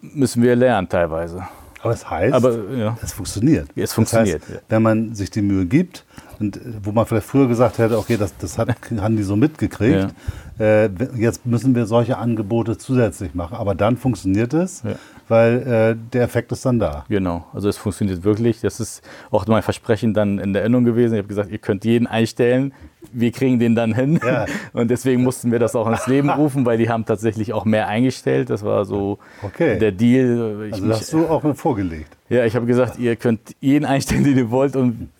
müssen 0.00 0.42
wir 0.42 0.56
lernen 0.56 0.88
teilweise. 0.88 1.46
Aber 1.80 1.92
es 1.92 2.08
heißt, 2.08 2.34
Aber, 2.34 2.56
ja. 2.76 2.98
es 3.02 3.12
funktioniert. 3.12 3.68
Es 3.76 3.92
funktioniert. 3.92 4.42
Das 4.42 4.48
heißt, 4.48 4.62
wenn 4.68 4.82
man 4.82 5.14
sich 5.14 5.30
die 5.30 5.42
Mühe 5.42 5.66
gibt 5.66 6.04
und 6.40 6.60
wo 6.82 6.92
man 6.92 7.06
vielleicht 7.06 7.26
früher 7.26 7.46
gesagt 7.46 7.78
hätte, 7.78 7.98
okay, 7.98 8.16
das, 8.16 8.36
das 8.36 8.58
hat, 8.58 8.68
haben 9.00 9.16
die 9.16 9.22
so 9.22 9.36
mitgekriegt, 9.36 10.12
ja. 10.58 10.64
äh, 10.64 10.90
jetzt 11.16 11.46
müssen 11.46 11.74
wir 11.74 11.86
solche 11.86 12.18
Angebote 12.18 12.78
zusätzlich 12.78 13.34
machen. 13.34 13.56
Aber 13.56 13.74
dann 13.74 13.96
funktioniert 13.96 14.54
es, 14.54 14.82
ja. 14.82 14.96
Weil 15.28 15.62
äh, 15.62 15.96
der 16.12 16.22
Effekt 16.22 16.52
ist 16.52 16.64
dann 16.64 16.78
da. 16.78 17.04
Genau, 17.08 17.46
also 17.52 17.68
es 17.68 17.76
funktioniert 17.76 18.24
wirklich. 18.24 18.60
Das 18.60 18.80
ist 18.80 19.02
auch 19.30 19.46
mein 19.46 19.62
Versprechen 19.62 20.14
dann 20.14 20.38
in 20.38 20.52
der 20.52 20.62
Erinnerung 20.62 20.84
gewesen. 20.84 21.14
Ich 21.14 21.18
habe 21.18 21.28
gesagt, 21.28 21.50
ihr 21.50 21.58
könnt 21.58 21.84
jeden 21.84 22.06
einstellen, 22.06 22.72
wir 23.12 23.30
kriegen 23.32 23.58
den 23.58 23.74
dann 23.74 23.94
hin. 23.94 24.18
Ja. 24.24 24.46
Und 24.72 24.90
deswegen 24.90 25.22
mussten 25.22 25.52
wir 25.52 25.58
das 25.58 25.76
auch 25.76 25.88
ins 25.88 26.06
Leben 26.06 26.30
rufen, 26.38 26.66
weil 26.66 26.78
die 26.78 26.88
haben 26.88 27.04
tatsächlich 27.04 27.52
auch 27.52 27.64
mehr 27.64 27.88
eingestellt. 27.88 28.50
Das 28.50 28.62
war 28.64 28.84
so 28.84 29.18
okay. 29.42 29.78
der 29.78 29.92
Deal. 29.92 30.66
Ich 30.68 30.74
also 30.74 30.88
hast 30.88 31.12
du 31.12 31.26
auch 31.26 31.56
vorgelegt. 31.56 32.16
Ja, 32.28 32.44
ich 32.44 32.54
habe 32.56 32.66
gesagt, 32.66 32.98
ihr 32.98 33.16
könnt 33.16 33.40
jeden 33.60 33.84
einstellen, 33.84 34.24
den 34.24 34.36
ihr 34.36 34.50
wollt 34.50 34.76
und 34.76 35.10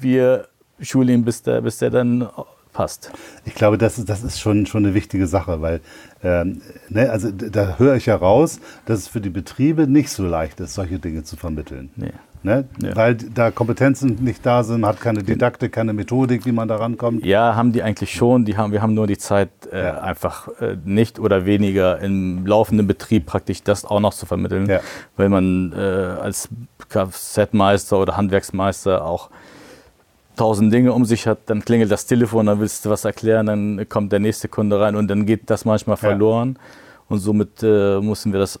wir 0.00 0.48
schulen 0.80 1.08
ihn, 1.08 1.24
bis 1.24 1.42
der, 1.42 1.60
bis 1.60 1.78
der 1.78 1.90
dann 1.90 2.28
passt. 2.76 3.10
Ich 3.46 3.54
glaube, 3.54 3.78
das 3.78 3.96
ist, 3.96 4.08
das 4.10 4.22
ist 4.22 4.38
schon, 4.38 4.66
schon 4.66 4.84
eine 4.84 4.92
wichtige 4.92 5.26
Sache, 5.26 5.62
weil 5.62 5.80
ähm, 6.22 6.60
ne, 6.90 7.10
also 7.10 7.30
da 7.30 7.78
höre 7.78 7.96
ich 7.96 8.04
ja 8.06 8.16
raus, 8.16 8.60
dass 8.84 8.98
es 8.98 9.08
für 9.08 9.22
die 9.22 9.30
Betriebe 9.30 9.86
nicht 9.86 10.10
so 10.10 10.26
leicht 10.26 10.60
ist, 10.60 10.74
solche 10.74 10.98
Dinge 10.98 11.24
zu 11.24 11.36
vermitteln. 11.36 11.90
Nee. 11.96 12.12
Ne? 12.42 12.64
Ja. 12.82 12.94
Weil 12.94 13.14
da 13.16 13.50
Kompetenzen 13.50 14.18
nicht 14.22 14.44
da 14.44 14.62
sind, 14.62 14.82
man 14.82 14.90
hat 14.90 15.00
keine 15.00 15.22
Didaktik, 15.22 15.72
keine 15.72 15.94
Methodik, 15.94 16.44
wie 16.44 16.52
man 16.52 16.68
da 16.68 16.76
rankommt. 16.76 17.24
Ja, 17.24 17.56
haben 17.56 17.72
die 17.72 17.82
eigentlich 17.82 18.12
schon. 18.12 18.44
Die 18.44 18.56
haben, 18.56 18.72
wir 18.72 18.82
haben 18.82 18.94
nur 18.94 19.06
die 19.06 19.18
Zeit, 19.18 19.48
äh, 19.72 19.84
ja. 19.84 20.00
einfach 20.00 20.48
äh, 20.60 20.76
nicht 20.84 21.18
oder 21.18 21.46
weniger 21.46 21.98
im 21.98 22.46
laufenden 22.46 22.86
Betrieb 22.86 23.26
praktisch 23.26 23.62
das 23.62 23.84
auch 23.84 24.00
noch 24.00 24.14
zu 24.14 24.26
vermitteln. 24.26 24.68
Ja. 24.68 24.80
Weil 25.16 25.30
man 25.30 25.72
äh, 25.72 25.76
als 25.76 26.48
Kfz-Meister 26.88 27.98
oder 27.98 28.16
Handwerksmeister 28.16 29.04
auch 29.04 29.30
tausend 30.36 30.72
Dinge 30.72 30.92
um 30.92 31.04
sich 31.04 31.26
hat, 31.26 31.38
dann 31.46 31.64
klingelt 31.64 31.90
das 31.90 32.06
Telefon, 32.06 32.46
dann 32.46 32.60
willst 32.60 32.84
du 32.84 32.90
was 32.90 33.04
erklären, 33.04 33.46
dann 33.46 33.88
kommt 33.88 34.12
der 34.12 34.20
nächste 34.20 34.48
Kunde 34.48 34.78
rein 34.80 34.96
und 34.96 35.08
dann 35.08 35.26
geht 35.26 35.50
das 35.50 35.64
manchmal 35.64 35.96
verloren. 35.96 36.58
Und 37.08 37.18
somit 37.20 37.62
äh, 37.62 38.00
mussten 38.00 38.32
wir 38.32 38.40
das 38.40 38.58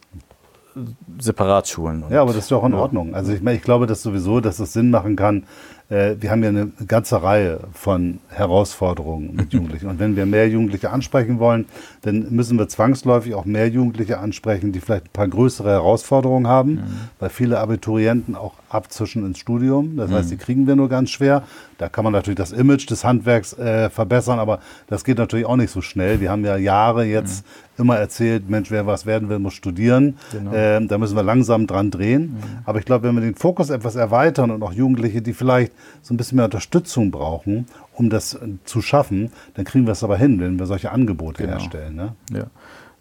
separat 1.18 1.68
schulen. 1.68 2.04
ja, 2.10 2.20
aber 2.20 2.32
das 2.32 2.44
ist 2.44 2.52
doch 2.52 2.64
in 2.64 2.74
Ordnung. 2.74 3.14
Also 3.14 3.32
ich, 3.32 3.44
ich 3.44 3.62
glaube, 3.62 3.86
dass 3.86 4.02
sowieso, 4.02 4.40
dass 4.40 4.58
es 4.58 4.72
Sinn 4.72 4.90
machen 4.90 5.16
kann. 5.16 5.44
Äh, 5.88 6.16
wir 6.20 6.30
haben 6.30 6.42
ja 6.42 6.50
eine 6.50 6.70
ganze 6.86 7.22
Reihe 7.22 7.60
von 7.72 8.20
Herausforderungen 8.28 9.34
mit 9.34 9.52
Jugendlichen. 9.54 9.88
Und 9.88 9.98
wenn 9.98 10.16
wir 10.16 10.26
mehr 10.26 10.48
Jugendliche 10.48 10.90
ansprechen 10.90 11.38
wollen, 11.38 11.66
dann 12.06 12.30
müssen 12.30 12.56
wir 12.56 12.68
zwangsläufig 12.68 13.34
auch 13.34 13.44
mehr 13.44 13.68
Jugendliche 13.68 14.18
ansprechen, 14.18 14.70
die 14.70 14.78
vielleicht 14.78 15.06
ein 15.06 15.12
paar 15.12 15.26
größere 15.26 15.70
Herausforderungen 15.70 16.46
haben, 16.46 16.74
mhm. 16.74 16.82
weil 17.18 17.30
viele 17.30 17.58
Abiturienten 17.58 18.36
auch 18.36 18.54
abzischen 18.68 19.26
ins 19.26 19.38
Studium. 19.38 19.96
Das 19.96 20.12
heißt, 20.12 20.26
mhm. 20.26 20.30
die 20.30 20.36
kriegen 20.36 20.66
wir 20.68 20.76
nur 20.76 20.88
ganz 20.88 21.10
schwer. 21.10 21.42
Da 21.78 21.88
kann 21.88 22.04
man 22.04 22.12
natürlich 22.12 22.38
das 22.38 22.52
Image 22.52 22.88
des 22.88 23.04
Handwerks 23.04 23.54
äh, 23.54 23.90
verbessern, 23.90 24.38
aber 24.38 24.60
das 24.86 25.04
geht 25.04 25.18
natürlich 25.18 25.46
auch 25.46 25.56
nicht 25.56 25.72
so 25.72 25.80
schnell. 25.80 26.20
Wir 26.20 26.30
haben 26.30 26.44
ja 26.44 26.56
Jahre 26.56 27.04
jetzt 27.04 27.44
mhm. 27.76 27.82
immer 27.82 27.96
erzählt, 27.96 28.48
Mensch, 28.48 28.70
wer 28.70 28.86
was 28.86 29.04
werden 29.04 29.28
will, 29.28 29.40
muss 29.40 29.54
studieren. 29.54 30.16
Genau. 30.30 30.52
Ähm, 30.54 30.86
da 30.86 30.98
müssen 30.98 31.16
wir 31.16 31.24
langsam 31.24 31.66
dran 31.66 31.90
drehen. 31.90 32.22
Mhm. 32.22 32.42
Aber 32.64 32.78
ich 32.78 32.84
glaube, 32.84 33.08
wenn 33.08 33.16
wir 33.16 33.22
den 33.22 33.34
Fokus 33.34 33.70
etwas 33.70 33.96
erweitern 33.96 34.52
und 34.52 34.62
auch 34.62 34.72
Jugendliche, 34.72 35.22
die 35.22 35.32
vielleicht 35.32 35.72
so 36.02 36.14
ein 36.14 36.16
bisschen 36.16 36.36
mehr 36.36 36.44
Unterstützung 36.44 37.10
brauchen, 37.10 37.66
um 37.96 38.10
das 38.10 38.34
äh, 38.34 38.48
zu 38.64 38.82
schaffen, 38.82 39.32
dann 39.54 39.64
kriegen 39.64 39.86
wir 39.86 39.92
es 39.92 40.04
aber 40.04 40.16
hin, 40.16 40.40
wenn 40.40 40.58
wir 40.58 40.66
solche 40.66 40.92
Angebote 40.92 41.42
genau. 41.42 41.58
herstellen. 41.58 41.96
Ne? 41.96 42.14
Ja. 42.32 42.44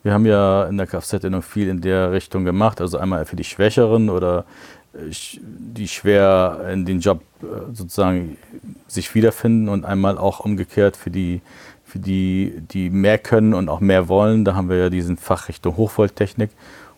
Wir 0.04 0.14
haben 0.14 0.26
ja 0.26 0.66
in 0.66 0.78
der 0.78 0.88
Kfz-Innung 0.88 1.42
viel 1.42 1.68
in 1.68 1.82
der 1.82 2.12
Richtung 2.12 2.46
gemacht, 2.46 2.80
also 2.80 2.98
einmal 2.98 3.26
für 3.26 3.36
die 3.36 3.44
Schwächeren 3.44 4.10
oder 4.10 4.46
die 5.38 5.88
schwer 5.88 6.70
in 6.72 6.86
den 6.86 7.00
Job 7.00 7.22
äh, 7.42 7.46
sozusagen 7.74 8.38
sich 8.88 9.14
wiederfinden 9.14 9.70
und 9.70 9.86
einmal 9.86 10.18
auch 10.18 10.40
umgekehrt 10.40 10.96
für 10.96 11.12
die, 11.12 11.42
für 11.84 12.00
die, 12.00 12.62
die 12.72 12.90
mehr 12.90 13.18
können 13.18 13.54
und 13.54 13.70
auch 13.70 13.80
mehr 13.80 14.08
wollen. 14.08 14.46
Da 14.46 14.56
haben 14.56 14.70
wir 14.70 14.78
ja 14.78 14.90
diesen 14.90 15.18
Fachrichtung 15.18 15.76
Hochvolttechnik 15.76 16.50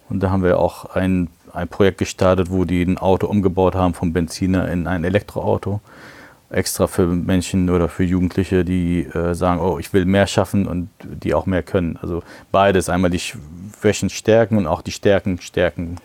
und 0.10 0.22
da 0.22 0.30
haben 0.30 0.44
wir 0.44 0.60
auch 0.60 0.86
ein, 0.96 1.30
ein 1.54 1.68
Projekt 1.68 1.98
gestartet, 1.98 2.51
wo 2.51 2.66
die 2.66 2.84
ein 2.84 2.98
Auto 2.98 3.27
umgebaut 3.27 3.75
haben 3.75 3.94
vom 3.94 4.13
Benziner 4.13 4.70
in 4.70 4.88
ein 4.88 5.04
Elektroauto. 5.04 5.82
Extra 6.50 6.88
für 6.88 7.08
Menschen 7.08 7.70
oder 7.70 7.89
für 7.89 8.04
Jugendliche, 8.04 8.63
die 8.63 9.06
äh, 9.06 9.34
sagen, 9.34 9.60
oh, 9.60 9.80
ich 9.80 9.92
will 9.94 10.06
mehr 10.06 10.27
schaffen 10.27 10.68
und 10.68 10.89
die 11.04 11.34
auch 11.34 11.46
mehr 11.46 11.63
können. 11.63 11.98
Also 12.01 12.24
beides, 12.51 12.89
einmal 12.89 13.12
die 13.12 13.20
Schwächen 13.20 14.10
stärken 14.10 14.58
und 14.58 14.68
auch 14.68 14.82
die 14.82 14.92
Stärken 14.92 15.39
stärken 15.42 15.98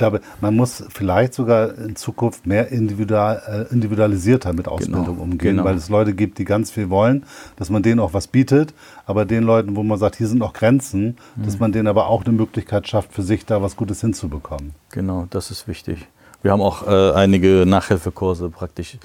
glaube, 0.00 0.20
man 0.40 0.56
muss 0.56 0.82
vielleicht 0.88 1.34
sogar 1.34 1.76
in 1.76 1.94
Zukunft 1.94 2.46
mehr 2.46 2.68
individual, 2.68 3.68
äh, 3.70 3.72
individualisierter 3.72 4.54
mit 4.54 4.66
Ausbildung 4.66 5.04
genau, 5.04 5.22
umgehen, 5.22 5.56
genau. 5.56 5.64
weil 5.64 5.76
es 5.76 5.90
Leute 5.90 6.14
gibt, 6.14 6.38
die 6.38 6.46
ganz 6.46 6.70
viel 6.70 6.88
wollen, 6.88 7.24
dass 7.56 7.68
man 7.68 7.82
denen 7.82 8.00
auch 8.00 8.14
was 8.14 8.26
bietet, 8.26 8.72
aber 9.04 9.26
den 9.26 9.44
Leuten, 9.44 9.76
wo 9.76 9.82
man 9.82 9.98
sagt, 9.98 10.16
hier 10.16 10.26
sind 10.26 10.38
noch 10.38 10.54
Grenzen, 10.54 11.18
mhm. 11.36 11.44
dass 11.44 11.58
man 11.58 11.72
denen 11.72 11.86
aber 11.86 12.06
auch 12.06 12.24
eine 12.24 12.32
Möglichkeit 12.32 12.88
schafft, 12.88 13.12
für 13.12 13.22
sich 13.22 13.44
da 13.44 13.60
was 13.60 13.76
Gutes 13.76 14.00
hinzubekommen. 14.00 14.72
Genau, 14.90 15.26
das 15.28 15.50
ist 15.50 15.68
wichtig. 15.68 16.08
Wir 16.42 16.52
haben 16.52 16.62
auch 16.62 16.86
äh, 16.86 17.12
einige 17.12 17.66
Nachhilfekurse 17.66 18.48
praktisch 18.48 18.96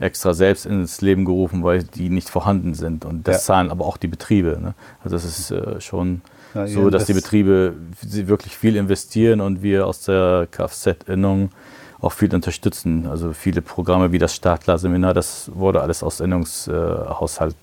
extra 0.00 0.34
selbst 0.34 0.66
ins 0.66 1.00
Leben 1.02 1.24
gerufen, 1.24 1.62
weil 1.62 1.84
die 1.84 2.08
nicht 2.08 2.30
vorhanden 2.30 2.74
sind. 2.74 3.04
Und 3.04 3.28
das 3.28 3.36
ja. 3.36 3.54
zahlen 3.54 3.70
aber 3.70 3.84
auch 3.84 3.96
die 3.96 4.08
Betriebe. 4.08 4.58
Ne? 4.60 4.74
Also 5.04 5.16
das 5.16 5.24
ist 5.24 5.50
äh, 5.50 5.80
schon 5.80 6.22
ja, 6.54 6.66
so 6.66 6.90
dass 6.90 7.04
die 7.04 7.12
Betriebe 7.12 7.74
wirklich 8.02 8.56
viel 8.56 8.76
investieren 8.76 9.40
und 9.40 9.62
wir 9.62 9.86
aus 9.86 10.02
der 10.02 10.48
Kfz-Innung 10.50 11.50
auch 12.00 12.12
viel 12.12 12.34
unterstützen. 12.34 13.06
Also 13.06 13.32
viele 13.32 13.62
Programme 13.62 14.10
wie 14.10 14.18
das 14.18 14.34
Startler-Seminar, 14.34 15.14
das 15.14 15.50
wurde 15.54 15.82
alles 15.82 16.02
aus 16.02 16.20
Innungshaushalt 16.20 17.54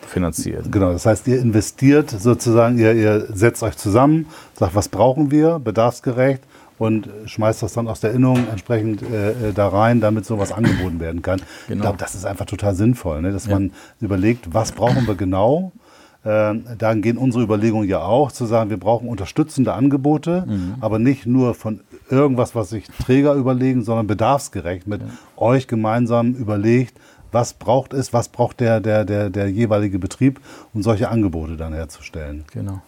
finanziert. 0.00 0.72
Genau, 0.72 0.92
das 0.92 1.06
heißt, 1.06 1.28
ihr 1.28 1.40
investiert 1.40 2.10
sozusagen, 2.10 2.78
ihr, 2.78 2.94
ihr 2.94 3.26
setzt 3.32 3.62
euch 3.62 3.76
zusammen, 3.76 4.26
sagt, 4.58 4.74
was 4.74 4.88
brauchen 4.88 5.30
wir, 5.30 5.58
bedarfsgerecht 5.58 6.42
und 6.82 7.08
schmeißt 7.26 7.62
das 7.62 7.74
dann 7.74 7.86
aus 7.86 8.00
der 8.00 8.10
Innung 8.12 8.48
entsprechend 8.50 9.02
äh, 9.02 9.50
äh 9.50 9.52
da 9.54 9.68
rein, 9.68 10.00
damit 10.00 10.26
sowas 10.26 10.50
angeboten 10.50 10.98
werden 10.98 11.22
kann. 11.22 11.40
Genau. 11.68 11.76
Ich 11.76 11.80
glaube, 11.80 11.98
das 11.98 12.16
ist 12.16 12.24
einfach 12.24 12.46
total 12.46 12.74
sinnvoll, 12.74 13.22
ne? 13.22 13.30
dass 13.30 13.46
ja. 13.46 13.54
man 13.54 13.70
überlegt, 14.00 14.52
was 14.52 14.72
brauchen 14.72 15.06
wir 15.06 15.14
genau 15.14 15.70
äh, 16.24 16.54
dahin 16.76 17.02
gehen 17.02 17.18
unsere 17.18 17.44
Überlegungen 17.44 17.88
ja 17.88 18.02
auch, 18.02 18.32
zu 18.32 18.46
sagen, 18.46 18.70
wir 18.70 18.78
brauchen 18.78 19.08
unterstützende 19.08 19.74
Angebote, 19.74 20.44
mhm. 20.44 20.74
aber 20.80 20.98
nicht 20.98 21.24
nur 21.24 21.54
von 21.54 21.80
irgendwas, 22.10 22.56
was 22.56 22.70
sich 22.70 22.88
Träger 22.88 23.34
überlegen, 23.34 23.84
sondern 23.84 24.08
bedarfsgerecht 24.08 24.88
mit 24.88 25.02
ja. 25.02 25.08
euch 25.36 25.68
gemeinsam 25.68 26.34
überlegt, 26.34 26.98
was 27.30 27.54
braucht 27.54 27.94
es, 27.94 28.12
was 28.12 28.28
braucht 28.28 28.58
der, 28.58 28.80
der, 28.80 29.04
der, 29.04 29.30
der 29.30 29.48
jeweilige 29.48 30.00
Betrieb, 30.00 30.40
um 30.74 30.82
solche 30.82 31.08
Angebote 31.08 31.56
dann 31.56 31.74
herzustellen. 31.74 32.44
Genau. 32.52 32.82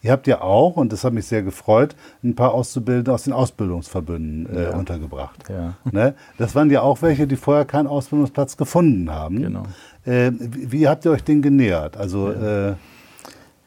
Ihr 0.00 0.12
habt 0.12 0.26
ja 0.28 0.40
auch, 0.42 0.76
und 0.76 0.92
das 0.92 1.02
hat 1.02 1.12
mich 1.12 1.26
sehr 1.26 1.42
gefreut, 1.42 1.96
ein 2.22 2.36
paar 2.36 2.54
Auszubildende 2.54 3.12
aus 3.12 3.24
den 3.24 3.32
Ausbildungsverbünden 3.32 4.54
äh, 4.56 4.62
Ja. 4.70 4.76
untergebracht. 4.76 5.44
Ja. 5.48 5.74
Ne? 5.92 6.14
Das 6.38 6.54
waren 6.54 6.70
ja 6.70 6.82
auch 6.82 7.02
welche, 7.02 7.26
die 7.26 7.36
vorher 7.36 7.64
keinen 7.64 7.88
Ausbildungsplatz 7.88 8.56
gefunden 8.56 9.10
haben. 9.10 9.42
Genau. 9.42 9.62
Äh, 10.04 10.30
wie, 10.38 10.70
wie 10.72 10.88
habt 10.88 11.04
ihr 11.04 11.10
euch 11.10 11.24
den 11.24 11.42
genähert? 11.42 11.96
Also, 11.96 12.30
äh, 12.30 12.74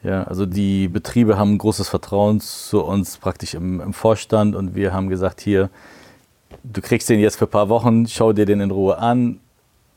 Ja, 0.02 0.24
also 0.24 0.46
die 0.46 0.88
Betriebe 0.88 1.36
haben 1.38 1.58
großes 1.58 1.88
Vertrauen 1.88 2.40
zu 2.40 2.82
uns 2.82 3.18
praktisch 3.18 3.54
im, 3.54 3.80
im 3.80 3.92
Vorstand 3.92 4.56
und 4.56 4.74
wir 4.74 4.92
haben 4.92 5.08
gesagt, 5.08 5.40
hier, 5.40 5.68
du 6.64 6.80
kriegst 6.80 7.08
den 7.08 7.20
jetzt 7.20 7.36
für 7.36 7.44
ein 7.44 7.50
paar 7.50 7.68
Wochen, 7.68 8.06
schau 8.08 8.32
dir 8.32 8.46
den 8.46 8.60
in 8.60 8.70
Ruhe 8.72 8.98
an 8.98 9.38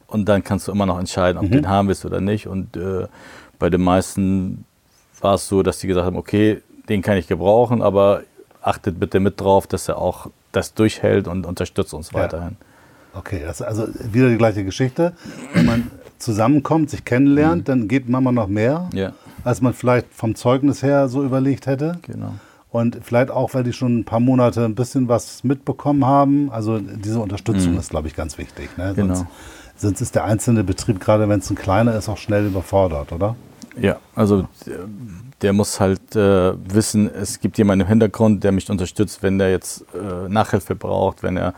und 0.08 0.28
dann 0.30 0.44
kannst 0.44 0.68
du 0.68 0.72
immer 0.72 0.86
noch 0.86 1.00
entscheiden, 1.00 1.38
ob 1.40 1.46
du 1.46 1.52
den 1.52 1.68
haben 1.70 1.88
willst 1.88 2.06
oder 2.06 2.22
nicht. 2.22 2.46
Und 2.48 2.76
äh, 2.78 3.08
bei 3.58 3.70
den 3.72 3.82
meisten 3.82 4.66
war 5.22 5.36
es 5.36 5.48
so, 5.48 5.64
dass 5.64 5.80
die 5.80 5.88
gesagt 5.88 6.06
haben, 6.06 6.18
okay, 6.18 6.62
den 6.90 7.02
kann 7.02 7.18
ich 7.18 7.28
gebrauchen, 7.28 7.82
aber 7.82 8.22
achtet 8.62 9.00
bitte 9.00 9.20
mit 9.20 9.40
drauf, 9.40 9.68
dass 9.68 9.88
er 9.88 9.98
auch 9.98 10.28
das 10.52 10.74
durchhält 10.74 11.28
und 11.28 11.46
unterstützt 11.46 11.94
uns 11.94 12.12
Ja. 12.12 12.20
weiterhin. 12.20 12.58
okay, 13.14 13.42
das 13.46 13.60
ist 13.62 13.66
also 13.66 13.88
wieder 14.12 14.30
die 14.30 14.38
gleiche 14.38 14.64
Geschichte. 14.64 15.14
Wenn 15.54 15.66
man 15.66 15.92
zusammenkommt, 16.18 16.90
sich 16.90 17.06
kennenlernt, 17.06 17.68
dann 17.70 17.88
geht 17.88 18.10
man 18.10 18.24
noch 18.34 18.48
mehr, 18.48 18.90
Ja, 18.94 19.14
als 19.44 19.62
man 19.62 19.74
vielleicht 19.74 20.08
vom 20.14 20.36
Zeugnis 20.36 20.82
her 20.84 21.08
so 21.08 21.24
überlegt 21.24 21.68
hätte. 21.68 22.00
genau. 22.04 22.34
Und 22.72 22.98
vielleicht 23.04 23.32
auch, 23.32 23.54
weil 23.54 23.64
die 23.64 23.72
schon 23.72 24.00
ein 24.00 24.04
paar 24.04 24.20
Monate 24.20 24.66
ein 24.66 24.76
bisschen 24.76 25.08
was 25.08 25.46
mitbekommen 25.46 26.04
haben. 26.06 26.50
Also 26.52 26.80
diese 26.80 27.20
Unterstützung 27.22 27.78
ist, 27.78 27.90
glaube 27.90 28.10
ich, 28.10 28.16
ganz 28.16 28.38
wichtig. 28.38 28.70
Ne? 28.78 28.92
Genau. 28.94 29.14
Sonst, 29.16 29.28
sonst 29.78 30.02
ist 30.02 30.16
der 30.16 30.26
einzelne 30.26 30.66
Betrieb, 30.66 31.00
gerade 31.00 31.30
wenn 31.30 31.40
es 31.40 31.50
ein 31.50 31.56
kleiner 31.56 31.96
ist, 31.96 32.10
auch 32.10 32.18
schnell 32.18 32.48
überfordert, 32.48 33.14
oder? 33.14 33.38
Ja, 33.80 33.98
also 34.16 34.48
der, 35.42 35.54
muss 35.54 35.80
halt 35.80 36.16
äh, 36.16 36.54
wissen, 36.74 37.10
es 37.14 37.40
gibt 37.40 37.58
jemanden 37.58 37.82
im 37.82 37.88
Hintergrund, 37.88 38.44
der 38.44 38.52
mich 38.52 38.70
unterstützt, 38.70 39.22
wenn 39.22 39.38
der 39.38 39.52
jetzt 39.52 39.86
äh, 39.94 40.30
Nachhilfe 40.30 40.76
braucht, 40.76 41.24
wenn 41.24 41.38
er 41.38 41.54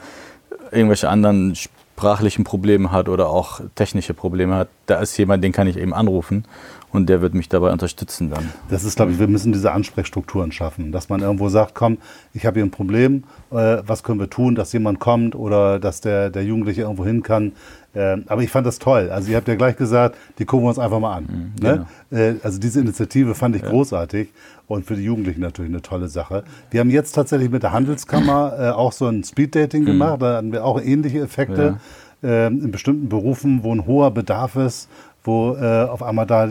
irgendwelche 0.72 1.10
anderen 1.10 1.56
sprachlichen 1.98 2.44
Probleme 2.44 2.92
hat 2.92 3.10
oder 3.10 3.30
auch 3.30 3.62
technische 3.76 4.14
Probleme 4.14 4.56
hat. 4.56 4.70
Da 4.86 5.00
ist 5.00 5.18
jemand, 5.18 5.44
den 5.44 5.52
kann 5.52 5.68
ich 5.68 5.78
eben 5.78 5.94
anrufen 5.94 6.46
und 6.92 7.10
der 7.10 7.22
wird 7.22 7.34
mich 7.34 7.50
dabei 7.50 7.72
unterstützen 7.72 8.30
dann. 8.30 8.54
Das 8.70 8.84
ist, 8.84 8.96
glaube 8.96 9.12
ich, 9.12 9.20
wir 9.20 9.28
müssen 9.28 9.52
diese 9.52 9.72
Ansprechstrukturen 9.72 10.52
schaffen, 10.52 10.92
dass 10.92 11.10
man 11.10 11.22
irgendwo 11.22 11.50
sagt, 11.50 11.76
komm, 11.76 11.98
ich 12.34 12.46
habe 12.46 12.56
hier 12.56 12.66
ein 12.66 12.72
Problem, 12.72 13.24
äh, 13.52 13.78
was 13.86 14.04
können 14.04 14.20
wir 14.20 14.30
tun, 14.30 14.56
dass 14.56 14.74
jemand 14.74 15.00
kommt 15.00 15.36
oder 15.36 15.80
dass 15.80 16.02
der, 16.02 16.30
der 16.30 16.44
Jugendliche 16.44 16.82
irgendwo 16.82 17.06
hin 17.06 17.24
kann. 17.24 17.54
Ähm, 17.96 18.26
aber 18.28 18.44
ich 18.44 18.52
fand 18.52 18.68
das 18.68 18.80
toll. 18.80 19.10
Also 19.10 19.32
ihr 19.32 19.38
habt 19.38 19.48
ja 19.48 19.56
gleich 19.56 19.76
gesagt, 19.76 20.16
die 20.38 20.46
gucken 20.46 20.66
wir 20.66 20.70
uns 20.70 20.80
einfach 20.80 21.00
mal 21.00 21.18
an. 21.18 21.54
ne? 21.62 21.88
äh, 22.12 22.36
also 22.44 22.60
diese 22.60 22.80
Initiative 22.80 23.34
fand 23.34 23.56
ich 23.56 23.64
großartig 23.64 24.30
und 24.68 24.86
für 24.86 24.96
die 24.96 25.04
Jugendlichen 25.04 25.42
natürlich 25.42 25.72
eine 25.72 25.82
tolle 25.82 26.08
Sache. 26.08 26.44
Wir 26.70 26.82
haben 26.82 26.90
jetzt 26.90 27.14
tatsächlich 27.14 27.50
mit 27.50 27.64
der 27.64 27.72
Handelskammer 27.72 28.54
äh, 28.60 28.70
auch 28.70 28.92
so 28.92 29.08
ein 29.08 29.24
Speeddating 29.24 29.86
gemacht, 29.86 30.22
da 30.22 30.38
hatten 30.38 30.52
wir 30.52 30.64
auch 30.66 30.82
ähnliche 30.82 31.22
Effekte 31.22 31.80
ähm, 32.24 32.66
in 32.66 32.72
bestimmten 32.72 33.10
Berufen, 33.10 33.64
wo 33.64 33.74
ein 33.74 33.86
hoher 33.86 34.12
Bedarf 34.12 34.56
ist, 34.56 34.90
wo 35.24 35.56
äh, 35.56 35.84
auf 35.84 36.04
einmal 36.04 36.26
da 36.26 36.50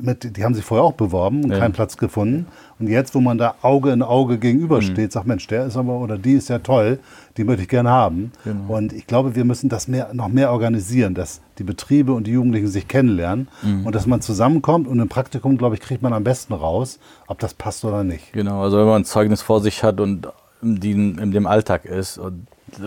mit, 0.00 0.36
die 0.36 0.44
haben 0.44 0.54
sich 0.54 0.64
vorher 0.64 0.84
auch 0.84 0.92
beworben 0.92 1.44
und 1.44 1.50
Ja. 1.50 1.58
keinen 1.58 1.72
Platz 1.72 1.96
gefunden. 1.96 2.46
Und 2.78 2.88
jetzt, 2.88 3.14
wo 3.14 3.20
man 3.20 3.38
da 3.38 3.54
Auge 3.62 3.90
in 3.90 4.02
Auge 4.02 4.38
gegenübersteht, 4.38 5.12
sagt 5.12 5.26
Mensch, 5.26 5.46
der 5.48 5.66
ist 5.66 5.76
aber 5.76 5.94
oder 5.98 6.16
die 6.18 6.34
ist 6.34 6.48
ja 6.48 6.58
toll, 6.60 6.98
die 7.36 7.44
möchte 7.44 7.62
ich 7.62 7.68
gerne 7.68 7.90
haben. 7.90 8.32
Genau. 8.44 8.76
Und 8.76 8.92
ich 8.92 9.06
glaube, 9.06 9.34
wir 9.34 9.44
müssen 9.44 9.68
das 9.68 9.88
mehr, 9.88 10.10
noch 10.14 10.28
mehr 10.28 10.52
organisieren, 10.52 11.14
dass 11.14 11.40
die 11.58 11.64
Betriebe 11.64 12.12
und 12.12 12.26
die 12.26 12.32
Jugendlichen 12.32 12.68
sich 12.68 12.86
kennenlernen 12.86 13.48
und 13.84 13.94
dass 13.94 14.06
man 14.06 14.20
zusammenkommt 14.20 14.86
und 14.86 15.00
im 15.00 15.08
Praktikum, 15.08 15.58
glaube 15.58 15.74
ich, 15.74 15.80
kriegt 15.80 16.02
man 16.02 16.12
am 16.12 16.22
besten 16.24 16.52
raus, 16.54 16.98
ob 17.26 17.38
das 17.40 17.54
passt 17.54 17.84
oder 17.84 18.04
nicht. 18.04 18.32
Genau, 18.32 18.62
also 18.62 18.78
wenn 18.78 18.86
man 18.86 19.02
ein 19.02 19.04
Zeugnis 19.04 19.42
vor 19.42 19.60
sich 19.60 19.82
hat 19.82 20.00
und 20.00 20.28
die 20.62 20.92
in 20.92 21.32
dem 21.32 21.46
Alltag 21.46 21.84
ist 21.84 22.18
und 22.18 22.46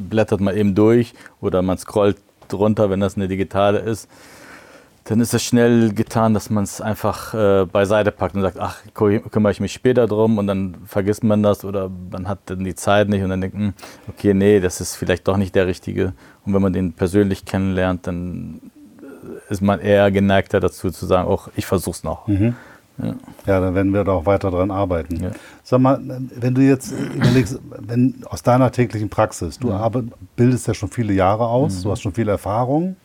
blättert 0.09 0.41
man 0.41 0.55
eben 0.55 0.75
durch 0.75 1.13
oder 1.41 1.61
man 1.61 1.77
scrollt 1.77 2.17
drunter, 2.47 2.89
wenn 2.89 2.99
das 2.99 3.15
eine 3.15 3.27
digitale 3.27 3.79
ist, 3.79 4.07
dann 5.05 5.19
ist 5.19 5.33
es 5.33 5.43
schnell 5.43 5.93
getan, 5.93 6.33
dass 6.33 6.49
man 6.49 6.63
es 6.63 6.79
einfach 6.79 7.33
äh, 7.33 7.65
beiseite 7.65 8.11
packt 8.11 8.35
und 8.35 8.41
sagt, 8.41 8.59
ach, 8.59 8.77
kü- 8.95 9.27
kümmere 9.29 9.51
ich 9.51 9.59
mich 9.59 9.73
später 9.73 10.05
drum 10.07 10.37
und 10.37 10.47
dann 10.47 10.75
vergisst 10.85 11.23
man 11.23 11.41
das 11.41 11.65
oder 11.65 11.89
man 12.11 12.27
hat 12.27 12.39
dann 12.45 12.63
die 12.63 12.75
Zeit 12.75 13.09
nicht 13.09 13.23
und 13.23 13.29
dann 13.29 13.41
denkt, 13.41 13.57
hm, 13.57 13.73
okay, 14.07 14.33
nee, 14.33 14.59
das 14.59 14.79
ist 14.79 14.95
vielleicht 14.95 15.27
doch 15.27 15.37
nicht 15.37 15.55
der 15.55 15.65
Richtige. 15.67 16.13
Und 16.45 16.53
wenn 16.53 16.61
man 16.61 16.73
den 16.73 16.93
persönlich 16.93 17.45
kennenlernt, 17.45 18.05
dann 18.05 18.61
äh, 19.01 19.51
ist 19.51 19.61
man 19.61 19.79
eher 19.79 20.11
geneigter 20.11 20.59
dazu 20.59 20.91
zu 20.91 21.05
sagen, 21.07 21.27
auch 21.27 21.49
ich 21.55 21.65
versuch's 21.65 22.03
noch. 22.03 22.27
Ja. 22.97 23.15
Ja, 23.47 23.59
dann 23.59 23.73
werden 23.73 23.93
wir 23.93 24.03
da 24.03 24.11
auch 24.11 24.27
weiter 24.27 24.51
dran 24.51 24.69
arbeiten. 24.69 25.23
Ja. 25.23 25.31
Sag 25.63 25.79
mal, 25.81 25.99
wenn 26.35 26.53
du 26.53 26.61
jetzt 26.61 26.91
überlegst, 27.15 27.59
wenn 27.79 28.21
aus 28.29 28.43
deiner 28.43 28.71
täglichen 28.71 29.09
Praxis, 29.09 29.57
du 29.57 29.71
arbeit, 29.71 30.03
bildest 30.35 30.67
ja 30.67 30.75
schon 30.75 30.89
viele 30.89 31.13
Jahre 31.13 31.47
aus, 31.47 31.81
du 31.81 31.89
hast 31.89 32.01
schon 32.01 32.13
viel 32.13 32.27
Erfahrung. 32.29 32.97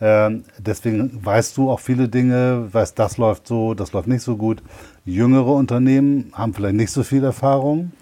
Ähm, 0.00 0.44
deswegen 0.58 1.24
weißt 1.24 1.56
du 1.56 1.70
auch 1.70 1.80
viele 1.80 2.08
Dinge, 2.08 2.68
weißt, 2.72 2.98
das 2.98 3.16
läuft 3.16 3.46
so, 3.46 3.74
das 3.74 3.92
läuft 3.92 4.08
nicht 4.08 4.22
so 4.22 4.36
gut. 4.36 4.62
Jüngere 5.04 5.52
Unternehmen 5.52 6.32
haben 6.34 6.52
vielleicht 6.54 6.74
nicht 6.76 6.90
so 6.90 7.02
viel 7.02 7.24
Erfahrung. 7.24 7.92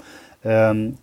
Ähm, 0.44 0.96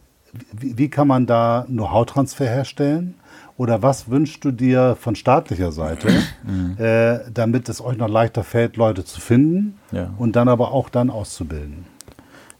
wie, 0.51 0.89
kann 0.89 1.07
man 1.07 1.25
da 1.25 1.65
Know-how-Transfer 1.67 2.45
herstellen? 2.45 3.15
Oder 3.57 3.81
was 3.81 4.09
wünschst 4.09 4.43
du 4.45 4.51
dir 4.51 4.95
von 4.99 5.15
staatlicher 5.15 5.71
Seite, 5.71 6.07
äh, 6.77 7.29
damit 7.33 7.67
es 7.67 7.81
euch 7.83 7.97
noch 7.97 8.07
leichter 8.07 8.43
fällt, 8.43 8.77
Leute 8.77 9.03
zu 9.03 9.19
finden 9.19 9.77
Ja. 9.91 10.13
und 10.17 10.35
dann 10.35 10.47
aber 10.47 10.71
auch 10.71 10.89
dann 10.89 11.09
auszubilden? 11.09 11.85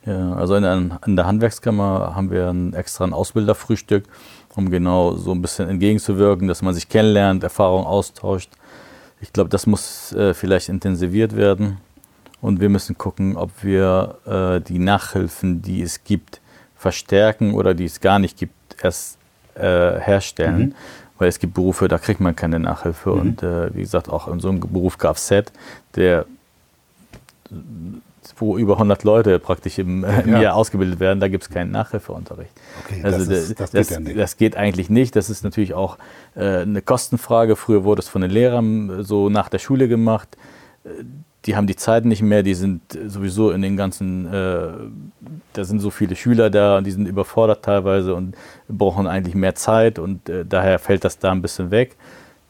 Ja, 0.05 0.33
also 0.33 0.55
in, 0.55 0.63
der- 0.63 0.99
in 1.05 1.15
der 1.15 1.25
Handwerkskammer 1.25 2.15
haben 2.15 2.31
wir 2.31 2.49
ein 2.49 2.73
extra 2.73 3.03
ein 3.05 3.13
Ausbilderfrühstück, 3.13 4.05
um 4.59 4.69
genau 4.69 5.15
so 5.15 5.31
ein 5.31 5.41
bisschen 5.41 5.69
entgegenzuwirken, 5.69 6.47
dass 6.47 6.61
man 6.61 6.73
sich 6.73 6.87
kennenlernt, 6.87 7.43
Erfahrungen 7.43 7.85
austauscht. 7.85 8.51
Ich 9.21 9.33
glaube, 9.33 9.49
das 9.49 9.65
muss 9.65 10.13
äh, 10.13 10.33
vielleicht 10.33 10.69
intensiviert 10.69 11.35
werden. 11.35 11.77
Und 12.41 12.61
wir 12.61 12.69
müssen 12.69 12.97
gucken, 12.97 13.35
ob 13.35 13.51
wir 13.63 14.15
äh, 14.25 14.61
die 14.61 14.79
Nachhilfen, 14.79 15.61
die 15.61 15.81
es 15.81 16.03
gibt, 16.03 16.39
verstärken 16.77 17.53
oder 17.53 17.73
die 17.73 17.85
es 17.85 17.99
gar 17.99 18.19
nicht 18.19 18.37
gibt, 18.37 18.53
erst 18.81 19.17
äh, 19.55 19.99
herstellen. 19.99 20.75
Weil 21.17 21.27
es 21.27 21.39
gibt 21.39 21.53
Berufe, 21.53 21.89
da 21.89 21.97
kriegt 21.97 22.21
man 22.21 22.35
keine 22.35 22.59
Nachhilfe. 22.59 23.11
Und 23.11 23.43
äh, 23.43 23.73
wie 23.75 23.81
gesagt, 23.81 24.07
auch 24.07 24.29
in 24.29 24.39
so 24.39 24.49
einem 24.49 24.61
Beruf 24.61 24.97
Kfz, 24.97 25.51
der 25.95 26.25
wo 28.37 28.57
über 28.57 28.73
100 28.77 29.03
Leute 29.03 29.39
praktisch 29.39 29.79
im, 29.79 30.03
äh, 30.03 30.21
im 30.21 30.33
Ja. 30.33 30.41
Jahr 30.41 30.55
ausgebildet 30.55 30.99
werden, 30.99 31.19
da 31.19 31.27
gibt 31.27 31.43
es 31.43 31.49
keinen 31.49 31.71
Nachhilfeunterricht. 31.71 32.51
Okay, 32.85 33.01
also 33.03 33.19
das 33.19 33.27
da- 33.27 33.33
ist- 33.35 33.59
das 33.59 33.71
das, 33.71 33.87
geht 33.89 34.07
ja 34.07 34.13
das 34.15 34.37
geht 34.37 34.55
eigentlich 34.57 34.89
nicht. 34.89 35.15
Das 35.15 35.29
ist 35.29 35.43
natürlich 35.43 35.73
auch 35.73 35.97
äh, 36.35 36.59
eine 36.61 36.81
Kostenfrage. 36.81 37.55
Früher 37.55 37.83
wurde 37.83 37.99
es 38.01 38.07
von 38.09 38.21
den 38.21 38.31
Lehrern 38.31 38.99
äh, 38.99 39.03
so 39.03 39.29
nach 39.29 39.49
der 39.49 39.59
Schule 39.59 39.87
gemacht. 39.87 40.29
Äh, 40.83 40.89
Die 41.45 41.55
haben 41.55 41.67
die 41.67 41.77
Zeit 41.77 42.03
nicht 42.03 42.21
mehr, 42.21 42.43
die 42.43 42.53
sind 42.53 42.81
sowieso 43.07 43.51
in 43.51 43.61
den 43.61 43.77
ganzen, 43.77 44.25
äh, 44.27 44.67
da 45.53 45.63
sind 45.63 45.79
so 45.79 45.89
viele 45.89 46.17
Schüler 46.17 46.49
da 46.49 46.77
und 46.77 46.83
die 46.85 46.91
sind 46.91 47.07
überfordert 47.07 47.63
teilweise 47.63 48.13
und 48.13 48.35
brauchen 48.67 49.07
eigentlich 49.07 49.35
mehr 49.35 49.55
Zeit 49.55 49.99
und 49.99 50.27
äh, 50.27 50.43
daher 50.45 50.79
fällt 50.79 51.05
das 51.05 51.17
da 51.17 51.31
ein 51.31 51.41
bisschen 51.41 51.71
weg. 51.71 51.95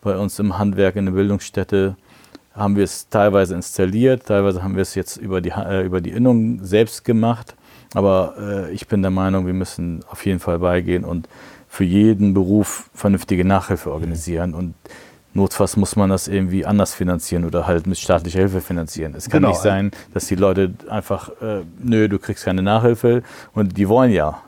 Bei 0.02 0.18
uns 0.18 0.40
im 0.40 0.58
Handwerk 0.58 0.96
in 0.96 1.06
der 1.06 1.12
Bildungsstätte 1.14 1.98
haben 2.60 2.76
wir 2.76 2.84
es 2.84 3.10
teilweise 3.10 3.56
installiert, 3.56 4.26
teilweise 4.28 4.62
haben 4.62 4.76
wir 4.76 4.82
es 4.82 4.94
jetzt 4.96 5.18
über 5.18 5.42
die, 5.42 5.50
äh, 5.52 5.84
über 5.86 6.02
die 6.02 6.12
Innung 6.12 6.64
selbst 6.64 7.06
gemacht. 7.06 7.56
Aber 7.96 8.36
äh, 8.40 8.72
ich 8.72 8.88
bin 8.88 9.02
der 9.02 9.12
Meinung, 9.12 9.48
wir 9.48 9.54
müssen 9.54 10.02
auf 10.12 10.26
jeden 10.26 10.40
Fall 10.40 10.60
beigehen 10.60 11.04
und 11.04 11.28
für 11.68 11.84
jeden 11.86 12.34
Beruf 12.34 12.90
vernünftige 12.94 13.46
Nachhilfe 13.46 13.92
organisieren. 13.92 14.54
Und 14.54 14.76
notfalls 15.34 15.78
muss 15.78 15.96
man 15.96 16.10
das 16.10 16.28
irgendwie 16.28 16.66
anders 16.66 16.94
finanzieren 16.94 17.46
oder 17.46 17.66
halt 17.66 17.88
mit 17.88 17.98
staatlicher 17.98 18.40
Hilfe 18.40 18.62
finanzieren. 18.62 19.14
Es 19.16 19.30
kann 19.30 19.42
Genau. 19.42 19.50
nicht 19.50 19.62
sein, 19.62 19.92
dass 20.14 20.28
die 20.28 20.36
Leute 20.36 20.74
einfach, 20.90 21.30
äh, 21.42 21.62
nö, 21.82 22.08
du 22.10 22.20
kriegst 22.20 22.46
keine 22.46 22.62
Nachhilfe 22.62 23.24
und 23.54 23.78
die 23.78 23.88
wollen 23.88 24.12
ja. 24.12 24.42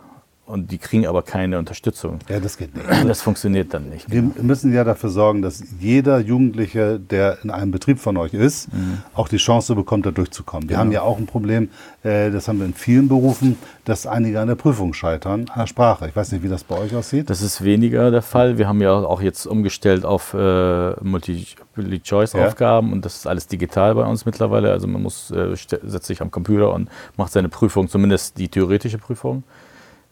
Und 0.51 0.69
die 0.69 0.77
kriegen 0.77 1.07
aber 1.07 1.21
keine 1.21 1.57
Unterstützung. 1.57 2.19
Ja, 2.27 2.39
das 2.41 2.57
geht 2.57 2.75
nicht. 2.75 2.87
Das 3.07 3.21
funktioniert 3.21 3.73
dann 3.73 3.89
nicht. 3.89 4.11
Wir 4.11 4.21
müssen 4.21 4.73
ja 4.73 4.83
dafür 4.83 5.09
sorgen, 5.09 5.41
dass 5.41 5.63
jeder 5.79 6.19
Jugendliche, 6.19 6.99
der 6.99 7.37
in 7.43 7.49
einem 7.49 7.71
Betrieb 7.71 7.99
von 7.99 8.17
euch 8.17 8.33
ist, 8.33 8.67
auch 9.13 9.29
die 9.29 9.37
Chance 9.37 9.75
bekommt, 9.75 10.05
da 10.05 10.11
durchzukommen. 10.11 10.67
Wir 10.69 10.77
haben 10.77 10.91
ja 10.91 11.03
auch 11.03 11.17
ein 11.17 11.25
Problem, 11.25 11.69
äh, 12.03 12.31
das 12.31 12.47
haben 12.47 12.59
wir 12.59 12.65
in 12.65 12.73
vielen 12.73 13.07
Berufen, 13.07 13.57
dass 13.85 14.05
einige 14.05 14.41
an 14.41 14.47
der 14.49 14.55
Prüfung 14.55 14.93
scheitern, 14.93 15.45
an 15.53 15.59
der 15.59 15.67
Sprache. 15.67 16.07
Ich 16.09 16.15
weiß 16.15 16.31
nicht, 16.33 16.43
wie 16.43 16.49
das 16.49 16.63
bei 16.63 16.77
euch 16.77 16.95
aussieht. 16.95 17.29
Das 17.29 17.41
ist 17.41 17.63
weniger 17.63 18.11
der 18.11 18.21
Fall. 18.21 18.57
Wir 18.57 18.67
haben 18.67 18.81
ja 18.81 18.93
auch 18.93 19.21
jetzt 19.21 19.45
umgestellt 19.45 20.03
auf 20.05 20.33
äh, 20.33 20.93
Multi-Choice-Aufgaben 21.01 22.91
und 22.91 23.05
das 23.05 23.15
ist 23.17 23.27
alles 23.27 23.47
digital 23.47 23.95
bei 23.95 24.03
uns 24.03 24.25
mittlerweile. 24.25 24.71
Also 24.71 24.87
man 24.87 25.01
muss 25.01 25.31
äh, 25.31 25.55
setzt 25.55 26.07
sich 26.07 26.21
am 26.21 26.29
Computer 26.31 26.73
und 26.73 26.89
macht 27.17 27.31
seine 27.31 27.49
Prüfung, 27.49 27.87
zumindest 27.87 28.37
die 28.37 28.49
theoretische 28.49 28.97
Prüfung. 28.97 29.43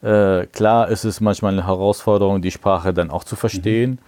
Äh, 0.02 0.46
klar 0.48 0.90
ist 0.90 1.04
es 1.04 1.20
manchmal 1.22 1.54
eine 1.54 1.68
Herausforderung, 1.68 2.42
die 2.42 2.52
Sprache 2.52 2.94
dann 2.94 3.10
auch 3.10 3.24
zu 3.24 3.36
verstehen. 3.36 4.00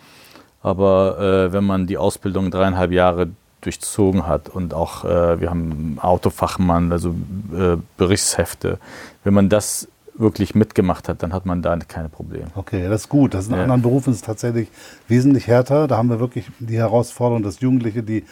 Aber 0.61 1.19
äh, 1.19 1.53
wenn 1.53 1.63
man 1.63 1.87
die 1.87 1.97
Ausbildung 1.97 2.51
dreieinhalb 2.51 2.91
Jahre 2.91 3.29
durchzogen 3.61 4.27
hat 4.27 4.49
und 4.49 4.73
auch 4.73 5.05
äh, 5.05 5.39
wir 5.39 5.49
haben 5.49 5.97
Autofachmann, 6.01 6.91
also 6.91 7.15
äh, 7.53 7.77
Berichtshefte. 7.97 8.79
Wenn 9.23 9.33
man 9.33 9.49
das 9.49 9.87
wirklich 10.15 10.55
mitgemacht 10.55 11.07
hat, 11.07 11.23
dann 11.23 11.33
hat 11.33 11.45
man 11.45 11.61
da 11.61 11.77
keine 11.77 12.09
Probleme. 12.09 12.47
Okay, 12.55 12.87
das 12.89 13.01
ist 13.01 13.09
gut. 13.09 13.33
Das 13.33 13.45
ist 13.45 13.49
in 13.49 13.55
ja. 13.55 13.63
anderen 13.63 13.81
Berufen 13.81 14.13
ist 14.13 14.25
tatsächlich 14.25 14.67
wesentlich 15.07 15.47
härter. 15.47 15.87
Da 15.87 15.97
haben 15.97 16.09
wir 16.09 16.19
wirklich 16.19 16.45
die 16.59 16.77
Herausforderung, 16.77 17.43
dass 17.43 17.59
Jugendliche, 17.61 18.03
die 18.03 18.25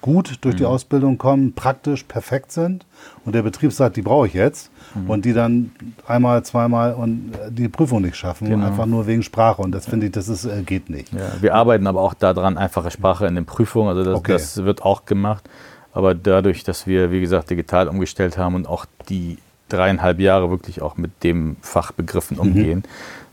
gut 0.00 0.38
durch 0.42 0.56
die 0.56 0.62
mhm. 0.62 0.70
Ausbildung 0.70 1.18
kommen, 1.18 1.52
praktisch 1.52 2.04
perfekt 2.04 2.52
sind 2.52 2.86
und 3.24 3.34
der 3.34 3.42
Betrieb 3.42 3.72
sagt, 3.72 3.96
die 3.96 4.02
brauche 4.02 4.26
ich 4.26 4.34
jetzt 4.34 4.70
mhm. 4.96 5.10
und 5.10 5.24
die 5.24 5.32
dann 5.32 5.70
einmal, 6.06 6.44
zweimal 6.44 6.94
und 6.94 7.32
äh, 7.34 7.50
die 7.50 7.68
Prüfung 7.68 8.02
nicht 8.02 8.16
schaffen, 8.16 8.48
genau. 8.48 8.66
einfach 8.66 8.86
nur 8.86 9.06
wegen 9.06 9.22
Sprache 9.22 9.62
und 9.62 9.72
das 9.72 9.86
finde 9.86 10.06
ich, 10.06 10.12
das 10.12 10.28
ist, 10.28 10.44
äh, 10.44 10.62
geht 10.62 10.90
nicht. 10.90 11.12
Ja, 11.12 11.32
wir 11.40 11.54
arbeiten 11.54 11.86
aber 11.86 12.00
auch 12.00 12.14
daran, 12.14 12.58
einfache 12.58 12.90
Sprache 12.90 13.26
in 13.26 13.34
den 13.34 13.46
Prüfungen, 13.46 13.88
also 13.88 14.04
das, 14.04 14.14
okay. 14.14 14.32
das 14.32 14.64
wird 14.64 14.82
auch 14.82 15.04
gemacht, 15.04 15.48
aber 15.92 16.14
dadurch, 16.14 16.64
dass 16.64 16.86
wir, 16.86 17.10
wie 17.10 17.20
gesagt, 17.20 17.50
digital 17.50 17.88
umgestellt 17.88 18.38
haben 18.38 18.54
und 18.54 18.66
auch 18.66 18.86
die 19.08 19.38
dreieinhalb 19.68 20.20
Jahre 20.20 20.50
wirklich 20.50 20.82
auch 20.82 20.96
mit 20.96 21.24
dem 21.24 21.56
Fachbegriffen 21.60 22.36
mhm. 22.36 22.42
umgehen, 22.42 22.82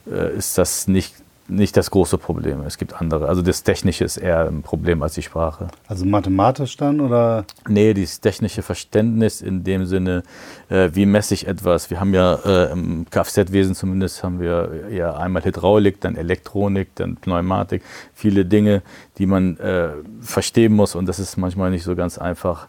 mhm. 0.06 0.38
ist 0.38 0.58
das 0.58 0.88
nicht 0.88 1.23
nicht 1.48 1.76
das 1.76 1.92
große 1.92 2.18
Problem. 2.18 2.62
Es 2.62 2.78
gibt 2.78 2.94
andere. 3.02 3.28
Also 3.28 3.42
das 3.42 3.64
Technische 3.64 4.06
ist 4.06 4.18
eher 4.18 4.48
ein 4.48 4.62
Problem 4.62 5.04
als 5.04 5.16
die 5.16 5.22
Sprache. 5.22 5.68
Also 5.88 6.06
mathematisch 6.06 6.78
dann 6.78 7.02
oder? 7.02 7.46
Nee, 7.68 7.94
das 7.94 8.22
technische 8.22 8.62
Verständnis 8.62 9.42
in 9.42 9.64
dem 9.64 9.86
Sinne, 9.86 10.24
äh, 10.70 10.90
wie 10.94 11.06
messe 11.06 11.34
ich 11.34 11.48
etwas. 11.48 11.90
Wir 11.90 12.00
haben 12.00 12.14
ja 12.14 12.36
äh, 12.46 12.72
im 12.72 13.06
Kfz-Wesen 13.10 13.76
zumindest 13.76 14.24
haben 14.24 14.40
wir 14.40 14.90
ja 14.90 15.16
einmal 15.16 15.44
Hydraulik, 15.44 16.00
dann 16.00 16.16
Elektronik, 16.16 16.90
dann 16.96 17.18
Pneumatik. 17.18 17.84
Viele 18.14 18.46
Dinge, 18.46 18.82
die 19.18 19.26
man 19.26 19.58
äh, 19.58 19.90
verstehen 20.22 20.74
muss 20.74 20.96
und 20.96 21.08
das 21.08 21.20
ist 21.20 21.38
manchmal 21.38 21.72
nicht 21.72 21.84
so 21.84 21.96
ganz 21.96 22.18
einfach 22.18 22.68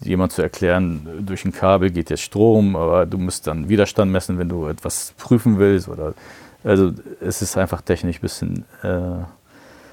jemand 0.00 0.32
zu 0.32 0.42
erklären, 0.42 1.24
durch 1.24 1.44
ein 1.44 1.52
Kabel 1.52 1.90
geht 1.90 2.10
jetzt 2.10 2.22
Strom, 2.22 2.76
aber 2.76 3.06
du 3.06 3.16
musst 3.16 3.46
dann 3.46 3.68
Widerstand 3.68 4.12
messen, 4.12 4.38
wenn 4.38 4.48
du 4.48 4.66
etwas 4.66 5.14
prüfen 5.16 5.58
willst 5.58 5.88
oder 5.88 6.12
also 6.66 6.92
es 7.20 7.42
ist 7.42 7.56
einfach 7.56 7.80
technisch 7.80 8.18
ein 8.18 8.20
bisschen 8.20 8.64
äh, 8.82 9.24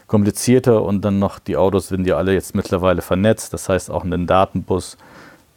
komplizierter 0.07 0.81
und 0.81 1.01
dann 1.05 1.19
noch 1.19 1.39
die 1.39 1.55
Autos 1.55 1.87
sind 1.87 2.07
ja 2.07 2.17
alle 2.17 2.33
jetzt 2.33 2.55
mittlerweile 2.55 3.01
vernetzt. 3.01 3.53
Das 3.53 3.69
heißt 3.69 3.91
auch 3.91 4.03
einen 4.03 4.25
Datenbus. 4.25 4.97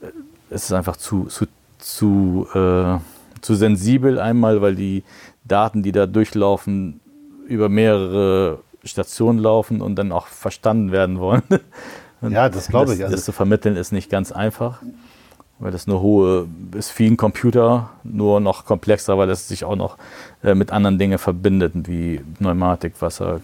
Äh, 0.03 0.09
es 0.51 0.65
ist 0.65 0.73
einfach 0.73 0.97
zu, 0.97 1.25
zu, 1.25 1.47
zu, 1.79 2.47
äh, 2.55 2.99
zu 3.41 3.55
sensibel 3.55 4.19
einmal, 4.19 4.61
weil 4.61 4.77
die 4.77 5.05
Daten, 5.45 5.83
die 5.83 5.93
da 5.93 6.07
durchlaufen, 6.07 7.01
über 7.47 7.69
mehrere 7.69 8.61
Stationen 8.85 9.39
laufen 9.39 9.81
und 9.81 9.97
dann 9.97 10.13
auch 10.13 10.27
verstanden 10.27 10.93
werden 10.93 11.19
wollen. 11.19 11.43
ja, 12.21 12.49
das 12.49 12.69
glaube 12.69 12.95
ich. 12.95 13.03
Also 13.03 13.17
das 13.17 13.25
zu 13.25 13.33
vermitteln 13.33 13.77
ist 13.77 13.91
nicht 13.91 14.11
ganz 14.11 14.33
einfach 14.33 14.83
weil 15.59 15.73
das 15.73 15.89
eine 15.89 16.01
hohe, 16.01 16.47
ist 16.77 16.99
wie 16.99 17.07
ein 17.07 17.17
Computer, 17.17 17.91
nur 18.05 18.41
noch 18.41 18.65
komplexer, 18.65 19.17
weil 19.17 19.31
es 19.31 19.49
sich 19.49 19.65
auch 19.65 19.77
noch 19.77 19.97
äh, 20.43 20.55
mit 20.55 20.71
anderen 20.71 20.99
Dingen 20.99 21.19
verbindet, 21.19 21.73
wie 21.89 22.21
Pneumatik, 22.39 22.95
Wasser, 23.01 23.41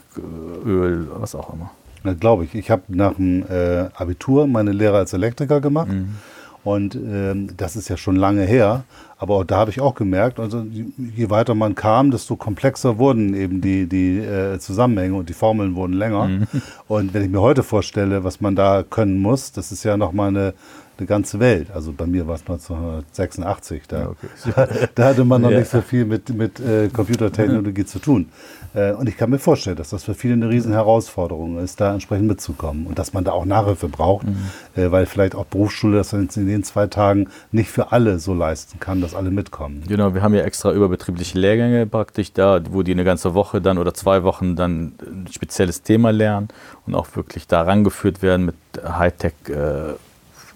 Öl, 0.65 1.09
was 1.19 1.35
auch 1.35 1.53
immer. 1.53 1.71
Ja, 2.05 2.15
glaube 2.15 2.45
ich. 2.45 2.55
Ich 2.55 2.71
habe 2.71 2.83
nach 2.89 3.15
dem 3.15 3.45
äh, 3.49 3.89
Abitur 3.95 4.47
meine 4.47 4.73
Lehre 4.73 4.99
als 4.99 5.13
Elektriker 5.13 5.61
gemacht. 5.61 5.89
Mhm. 5.89 6.17
Und 6.65 6.95
ähm, 6.95 7.49
das 7.57 7.75
ist 7.75 7.89
ja 7.89 7.97
schon 7.97 8.15
lange 8.15 8.43
her. 8.43 8.85
Aber 9.19 9.37
auch 9.37 9.45
da 9.45 9.57
habe 9.57 9.71
ich 9.71 9.81
auch 9.81 9.95
gemerkt, 9.95 10.39
also 10.39 10.65
je 10.97 11.31
weiter 11.31 11.55
man 11.55 11.75
kam, 11.75 12.11
desto 12.11 12.37
komplexer 12.37 12.99
wurden 12.99 13.35
eben 13.35 13.61
die, 13.61 13.87
die 13.87 14.19
äh, 14.19 14.59
Zusammenhänge 14.59 15.15
und 15.15 15.29
die 15.29 15.33
Formeln 15.33 15.75
wurden 15.75 15.95
länger. 15.95 16.27
Mhm. 16.27 16.47
Und 16.89 17.15
wenn 17.15 17.23
ich 17.23 17.31
mir 17.31 17.41
heute 17.41 17.63
vorstelle, 17.63 18.25
was 18.25 18.41
man 18.41 18.55
da 18.55 18.85
können 18.89 19.21
muss, 19.21 19.53
das 19.53 19.73
ist 19.73 19.85
ja 19.85 19.97
nochmal 19.97 20.29
eine 20.29 20.55
eine 20.99 21.07
ganze 21.07 21.41
Welt. 21.41 21.71
Also 21.73 21.93
bei 21.93 22.07
mir 22.07 22.27
war 22.27 22.35
es 22.35 22.43
1986. 22.43 23.83
Da, 23.89 24.11
okay. 24.11 24.89
da, 24.95 25.05
hatte 25.05 25.25
man 25.25 25.43
noch 25.43 25.51
ja. 25.51 25.61
nicht 25.61 25.71
so 25.71 25.81
viel 25.81 26.05
mit, 26.05 26.29
mit 26.31 26.61
äh, 26.61 26.89
Computertechnologie 26.89 27.85
zu 27.85 27.99
tun. 27.99 28.29
Äh, 28.75 28.93
und 28.93 29.09
ich 29.09 29.17
kann 29.17 29.31
mir 29.31 29.39
vorstellen, 29.39 29.77
dass 29.77 29.91
das 29.91 30.05
für 30.05 30.15
viele 30.15 30.35
eine 30.35 30.49
riesen 30.49 30.73
Herausforderung 30.73 31.59
ist, 31.59 31.81
da 31.81 31.93
entsprechend 31.93 32.27
mitzukommen. 32.27 32.87
Und 32.87 32.99
dass 32.99 33.13
man 33.13 33.25
da 33.25 33.33
auch 33.33 33.45
Nachhilfe 33.45 33.89
braucht, 33.89 34.27
mhm. 34.27 34.37
äh, 34.77 34.91
weil 34.91 35.07
vielleicht 35.07 35.35
auch 35.35 35.47
Berufsschule 35.47 35.97
das 35.97 36.13
in 36.13 36.29
den 36.29 36.63
zwei 36.65 36.87
Tagen 36.87 37.29
nicht 37.51 37.71
für 37.71 37.93
alle 37.93 38.19
so 38.19 38.35
leisten 38.35 38.81
kann, 38.81 39.01
dass 39.01 39.15
alle 39.15 39.31
mitkommen. 39.31 39.83
Genau, 39.87 40.15
wir 40.15 40.23
haben 40.23 40.35
ja 40.35 40.43
extra 40.43 40.73
überbetriebliche 40.73 41.39
Lehrgänge 41.39 41.87
praktisch 41.87 42.33
da, 42.33 42.61
wo 42.71 42.83
die 42.83 42.93
eine 42.93 43.05
ganze 43.05 43.35
Woche 43.35 43.61
dann 43.61 43.79
oder 43.79 43.95
zwei 43.95 44.23
Wochen 44.23 44.57
dann 44.57 44.93
ein 45.01 45.27
spezielles 45.31 45.83
Thema 45.83 46.11
lernen 46.11 46.49
und 46.87 46.95
auch 46.95 47.09
wirklich 47.15 47.47
da 47.47 47.63
rangeführt 47.63 48.23
werden 48.23 48.47
mit 48.47 48.55
Hightech. 48.85 49.35
Äh, 49.49 49.95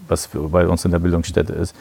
was 0.07 0.29
bei 0.33 0.67
uns 0.67 0.85
in 0.85 0.91
der 0.91 0.99
Bildungsstätte 0.99 1.53
ist. 1.53 1.75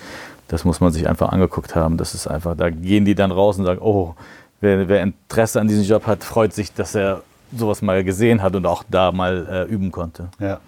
Das 0.49 0.65
muss 0.65 0.81
man 0.81 0.93
sich 0.93 1.09
einfach 1.09 1.31
angeguckt 1.31 1.75
haben. 1.75 1.97
Das 1.97 2.15
ist 2.15 2.27
einfach, 2.27 2.57
da 2.57 2.71
gehen 2.71 3.05
die 3.05 3.15
dann 3.15 3.31
raus 3.31 3.59
und 3.59 3.65
sagen, 3.65 3.81
oh, 3.81 4.15
wer, 4.61 4.89
wer 4.89 5.03
Interesse 5.03 5.61
an 5.61 5.69
diesem 5.69 5.85
Job 5.85 6.07
hat, 6.07 6.25
freut 6.25 6.53
sich, 6.53 6.73
dass 6.73 6.95
er 6.95 7.23
sowas 7.57 7.83
mal 7.83 8.03
gesehen 8.05 8.43
hat 8.43 8.55
und 8.57 8.67
auch 8.67 8.85
da 8.89 9.13
mal 9.13 9.47
äh, 9.69 9.73
üben 9.73 9.91
konnte. 9.91 10.29
Ja. 10.39 10.61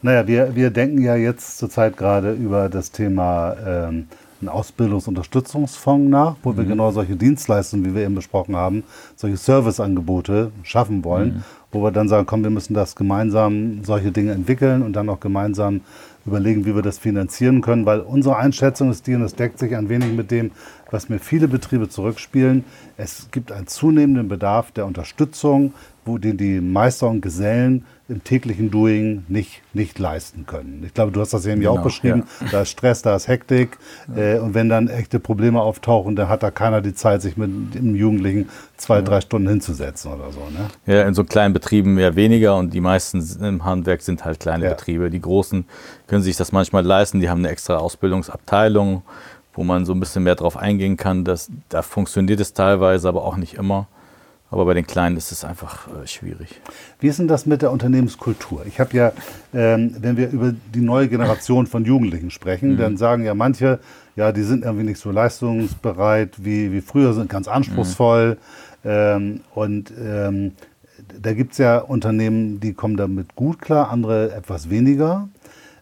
Naja, 0.00 0.26
wir, 0.26 0.54
wir 0.54 0.70
denken 0.70 1.02
ja 1.02 1.16
jetzt 1.16 1.58
zurzeit 1.58 1.96
gerade 1.96 2.32
über 2.32 2.68
das 2.68 2.92
Thema 2.92 3.56
ähm, 3.66 4.06
einen 4.40 4.48
Ausbildungsunterstützungsfonds 4.48 6.08
nach, 6.08 6.36
wo 6.42 6.52
mhm. 6.52 6.58
wir 6.58 6.64
genau 6.64 6.92
solche 6.92 7.16
Dienstleistungen, 7.16 7.84
wie 7.84 7.94
wir 7.94 8.04
eben 8.04 8.14
besprochen 8.14 8.54
haben, 8.54 8.84
solche 9.16 9.36
Serviceangebote 9.36 10.52
schaffen 10.62 11.04
wollen, 11.04 11.28
mhm. 11.28 11.44
Wo 11.70 11.82
wir 11.82 11.90
dann 11.90 12.08
sagen, 12.08 12.26
komm, 12.26 12.42
wir 12.42 12.50
müssen 12.50 12.74
das 12.74 12.96
gemeinsam, 12.96 13.84
solche 13.84 14.10
Dinge 14.10 14.32
entwickeln 14.32 14.82
und 14.82 14.94
dann 14.94 15.08
auch 15.08 15.20
gemeinsam 15.20 15.82
überlegen, 16.26 16.64
wie 16.66 16.74
wir 16.74 16.82
das 16.82 16.98
finanzieren 16.98 17.60
können, 17.60 17.86
weil 17.86 18.00
unsere 18.00 18.36
Einschätzung 18.36 18.90
ist 18.90 19.06
die, 19.06 19.14
und 19.14 19.22
das 19.22 19.34
deckt 19.34 19.58
sich 19.58 19.74
ein 19.76 19.88
wenig 19.88 20.12
mit 20.12 20.30
dem, 20.30 20.50
was 20.90 21.08
mir 21.08 21.18
viele 21.18 21.48
Betriebe 21.48 21.88
zurückspielen. 21.88 22.64
Es 22.96 23.28
gibt 23.30 23.52
einen 23.52 23.66
zunehmenden 23.66 24.28
Bedarf 24.28 24.70
der 24.72 24.86
Unterstützung, 24.86 25.72
wo 26.08 26.18
den 26.18 26.36
die 26.36 26.60
Meister 26.60 27.08
und 27.08 27.20
Gesellen 27.20 27.84
im 28.08 28.24
täglichen 28.24 28.70
Doing 28.70 29.24
nicht, 29.28 29.60
nicht 29.74 29.98
leisten 29.98 30.46
können. 30.46 30.82
Ich 30.84 30.94
glaube, 30.94 31.12
du 31.12 31.20
hast 31.20 31.34
das 31.34 31.44
eben 31.44 31.60
genau, 31.60 31.76
auch 31.76 31.82
beschrieben. 31.82 32.24
Ja. 32.40 32.46
Da 32.50 32.62
ist 32.62 32.70
Stress, 32.70 33.02
da 33.02 33.14
ist 33.14 33.28
Hektik. 33.28 33.78
Ja. 34.16 34.36
Äh, 34.36 34.38
und 34.38 34.54
wenn 34.54 34.70
dann 34.70 34.88
echte 34.88 35.20
Probleme 35.20 35.60
auftauchen, 35.60 36.16
dann 36.16 36.28
hat 36.28 36.42
da 36.42 36.50
keiner 36.50 36.80
die 36.80 36.94
Zeit, 36.94 37.20
sich 37.20 37.36
mit 37.36 37.74
dem 37.74 37.94
Jugendlichen 37.94 38.48
zwei, 38.78 38.96
ja. 38.96 39.02
drei 39.02 39.20
Stunden 39.20 39.48
hinzusetzen 39.48 40.10
oder 40.10 40.32
so. 40.32 40.40
Ne? 40.40 40.68
Ja, 40.92 41.06
in 41.06 41.12
so 41.12 41.22
kleinen 41.22 41.52
Betrieben 41.52 41.98
eher 41.98 42.16
weniger 42.16 42.56
und 42.56 42.72
die 42.72 42.80
meisten 42.80 43.22
im 43.44 43.64
Handwerk 43.64 44.00
sind 44.00 44.24
halt 44.24 44.40
kleine 44.40 44.70
Betriebe. 44.70 45.10
Die 45.10 45.20
großen 45.20 45.66
können 46.06 46.22
sich 46.22 46.36
das 46.36 46.50
manchmal 46.50 46.84
leisten. 46.84 47.20
Die 47.20 47.28
haben 47.28 47.40
eine 47.40 47.50
extra 47.50 47.76
Ausbildungsabteilung, 47.76 49.02
wo 49.52 49.64
man 49.64 49.84
so 49.84 49.92
ein 49.92 50.00
bisschen 50.00 50.22
mehr 50.22 50.34
drauf 50.34 50.56
eingehen 50.56 50.96
kann. 50.96 51.24
Das, 51.24 51.50
da 51.68 51.82
funktioniert 51.82 52.40
es 52.40 52.54
teilweise, 52.54 53.06
aber 53.06 53.24
auch 53.24 53.36
nicht 53.36 53.54
immer. 53.54 53.86
Aber 54.50 54.64
bei 54.64 54.74
den 54.74 54.86
Kleinen 54.86 55.16
ist 55.16 55.30
es 55.30 55.44
einfach 55.44 55.88
äh, 55.88 56.06
schwierig. 56.06 56.60
Wie 57.00 57.08
ist 57.08 57.18
denn 57.18 57.28
das 57.28 57.44
mit 57.44 57.60
der 57.60 57.70
Unternehmenskultur? 57.70 58.64
Ich 58.66 58.80
habe 58.80 58.96
ja, 58.96 59.12
ähm, 59.52 59.94
wenn 60.00 60.16
wir 60.16 60.30
über 60.30 60.54
die 60.74 60.80
neue 60.80 61.08
Generation 61.08 61.66
von 61.66 61.84
Jugendlichen 61.84 62.30
sprechen, 62.30 62.72
mhm. 62.72 62.76
dann 62.78 62.96
sagen 62.96 63.24
ja 63.24 63.34
manche, 63.34 63.78
ja, 64.16 64.32
die 64.32 64.42
sind 64.42 64.64
irgendwie 64.64 64.86
nicht 64.86 65.00
so 65.00 65.10
leistungsbereit 65.10 66.44
wie, 66.44 66.72
wie 66.72 66.80
früher, 66.80 67.12
sind 67.12 67.28
ganz 67.28 67.46
anspruchsvoll. 67.46 68.38
Mhm. 68.82 68.90
Ähm, 68.90 69.40
und 69.54 69.92
ähm, 70.02 70.52
da 71.20 71.32
gibt 71.34 71.52
es 71.52 71.58
ja 71.58 71.78
Unternehmen, 71.78 72.60
die 72.60 72.72
kommen 72.72 72.96
damit 72.96 73.34
gut 73.34 73.60
klar, 73.60 73.90
andere 73.90 74.32
etwas 74.32 74.70
weniger. 74.70 75.28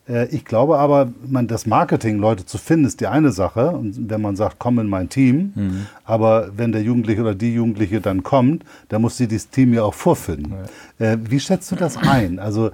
Äh, 0.08 0.26
ich 0.26 0.44
glaube 0.44 0.78
aber, 0.78 1.12
man, 1.26 1.46
das 1.46 1.66
Marketing, 1.66 2.18
Leute 2.18 2.44
zu 2.44 2.58
finden, 2.58 2.84
ist 2.84 3.00
die 3.00 3.06
eine 3.06 3.32
Sache. 3.32 3.70
Und 3.70 4.10
wenn 4.10 4.20
man 4.20 4.36
sagt, 4.36 4.56
komm 4.58 4.78
in 4.78 4.88
mein 4.88 5.08
Team, 5.08 5.52
mhm. 5.54 5.86
aber 6.04 6.50
wenn 6.56 6.72
der 6.72 6.82
Jugendliche 6.82 7.20
oder 7.20 7.34
die 7.34 7.54
Jugendliche 7.54 8.00
dann 8.00 8.22
kommt, 8.22 8.64
dann 8.88 9.02
muss 9.02 9.16
sie 9.16 9.26
dieses 9.26 9.50
Team 9.50 9.74
ja 9.74 9.82
auch 9.82 9.94
vorfinden. 9.94 10.54
Ja. 10.98 11.12
Äh, 11.12 11.18
wie 11.28 11.40
schätzt 11.40 11.70
du 11.72 11.76
das 11.76 11.96
ein? 11.96 12.38
Also 12.38 12.70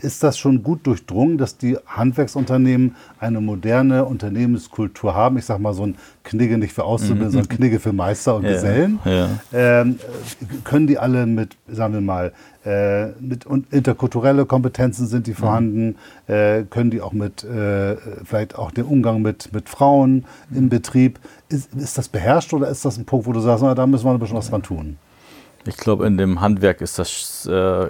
ist 0.00 0.22
das 0.22 0.38
schon 0.38 0.62
gut 0.62 0.86
durchdrungen, 0.86 1.38
dass 1.38 1.56
die 1.56 1.78
Handwerksunternehmen 1.86 2.96
eine 3.18 3.40
moderne 3.40 4.04
Unternehmenskultur 4.04 5.14
haben? 5.14 5.38
Ich 5.38 5.46
sage 5.46 5.62
mal 5.62 5.72
so 5.72 5.84
ein 5.84 5.96
Knigge 6.24 6.58
nicht 6.58 6.72
für 6.72 6.84
Auszubildende, 6.84 7.28
mhm. 7.28 7.32
sondern 7.32 7.56
Knigge 7.56 7.80
für 7.80 7.92
Meister 7.92 8.36
und 8.36 8.44
ja. 8.44 8.52
Gesellen. 8.52 8.98
Ja. 9.04 9.28
Ähm, 9.52 9.98
können 10.64 10.86
die 10.86 10.98
alle 10.98 11.26
mit, 11.26 11.56
sagen 11.68 11.94
wir 11.94 12.00
mal, 12.00 12.32
äh, 12.66 13.12
mit 13.20 13.46
und 13.46 13.72
interkulturelle 13.72 14.44
Kompetenzen 14.44 15.06
sind 15.06 15.26
die 15.26 15.30
mhm. 15.30 15.36
vorhanden, 15.36 15.86
mhm. 16.26 16.34
äh, 16.34 16.62
können 16.64 16.90
die 16.90 17.00
auch 17.00 17.12
mit, 17.12 17.44
äh, 17.44 17.96
vielleicht 18.24 18.56
auch 18.58 18.72
den 18.72 18.84
Umgang 18.84 19.22
mit, 19.22 19.52
mit 19.52 19.68
Frauen 19.68 20.24
mhm. 20.50 20.56
im 20.56 20.68
Betrieb. 20.68 21.20
Ist, 21.48 21.72
ist 21.74 21.96
das 21.96 22.08
beherrscht 22.08 22.52
oder 22.52 22.68
ist 22.68 22.84
das 22.84 22.98
ein 22.98 23.04
Punkt, 23.04 23.26
wo 23.26 23.32
du 23.32 23.40
sagst, 23.40 23.62
na, 23.62 23.74
da 23.74 23.86
müssen 23.86 24.04
wir 24.04 24.12
ein 24.12 24.18
bisschen 24.18 24.36
was 24.36 24.50
dran 24.50 24.62
tun? 24.62 24.98
Ich 25.64 25.76
glaube, 25.76 26.06
in 26.06 26.16
dem 26.16 26.40
Handwerk 26.40 26.80
ist 26.80 26.98
das, 26.98 27.46
äh, 27.46 27.88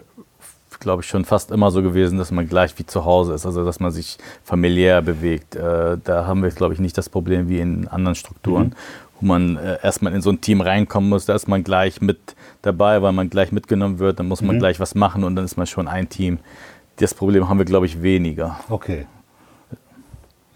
glaube 0.86 1.02
ich, 1.02 1.08
schon 1.08 1.24
fast 1.24 1.50
immer 1.50 1.72
so 1.72 1.82
gewesen, 1.82 2.16
dass 2.16 2.30
man 2.30 2.48
gleich 2.48 2.78
wie 2.78 2.86
zu 2.86 3.04
Hause 3.04 3.34
ist, 3.34 3.44
also 3.44 3.64
dass 3.64 3.80
man 3.80 3.90
sich 3.90 4.18
familiär 4.44 5.02
bewegt. 5.02 5.56
Äh, 5.56 5.98
da 6.02 6.26
haben 6.28 6.44
wir, 6.44 6.50
glaube 6.50 6.74
ich, 6.74 6.80
nicht 6.80 6.96
das 6.96 7.08
Problem 7.08 7.48
wie 7.48 7.58
in 7.58 7.88
anderen 7.88 8.14
Strukturen. 8.14 8.68
Mhm 8.68 8.74
wo 9.18 9.24
man 9.24 9.56
äh, 9.56 9.78
erstmal 9.82 10.14
in 10.14 10.20
so 10.20 10.28
ein 10.28 10.42
Team 10.42 10.60
reinkommen 10.60 11.08
muss. 11.08 11.24
Da 11.24 11.34
ist 11.34 11.48
man 11.48 11.64
gleich 11.64 12.02
mit 12.02 12.36
dabei, 12.60 13.00
weil 13.00 13.12
man 13.12 13.30
gleich 13.30 13.50
mitgenommen 13.50 13.98
wird. 13.98 14.18
Dann 14.18 14.28
muss 14.28 14.42
man 14.42 14.56
mhm. 14.56 14.60
gleich 14.60 14.78
was 14.78 14.94
machen 14.94 15.24
und 15.24 15.36
dann 15.36 15.46
ist 15.46 15.56
man 15.56 15.66
schon 15.66 15.88
ein 15.88 16.10
Team. 16.10 16.38
das 16.96 17.14
Problem 17.14 17.48
haben 17.48 17.56
wir, 17.56 17.64
glaube 17.64 17.86
ich, 17.86 18.02
weniger. 18.02 18.60
Okay. 18.68 19.06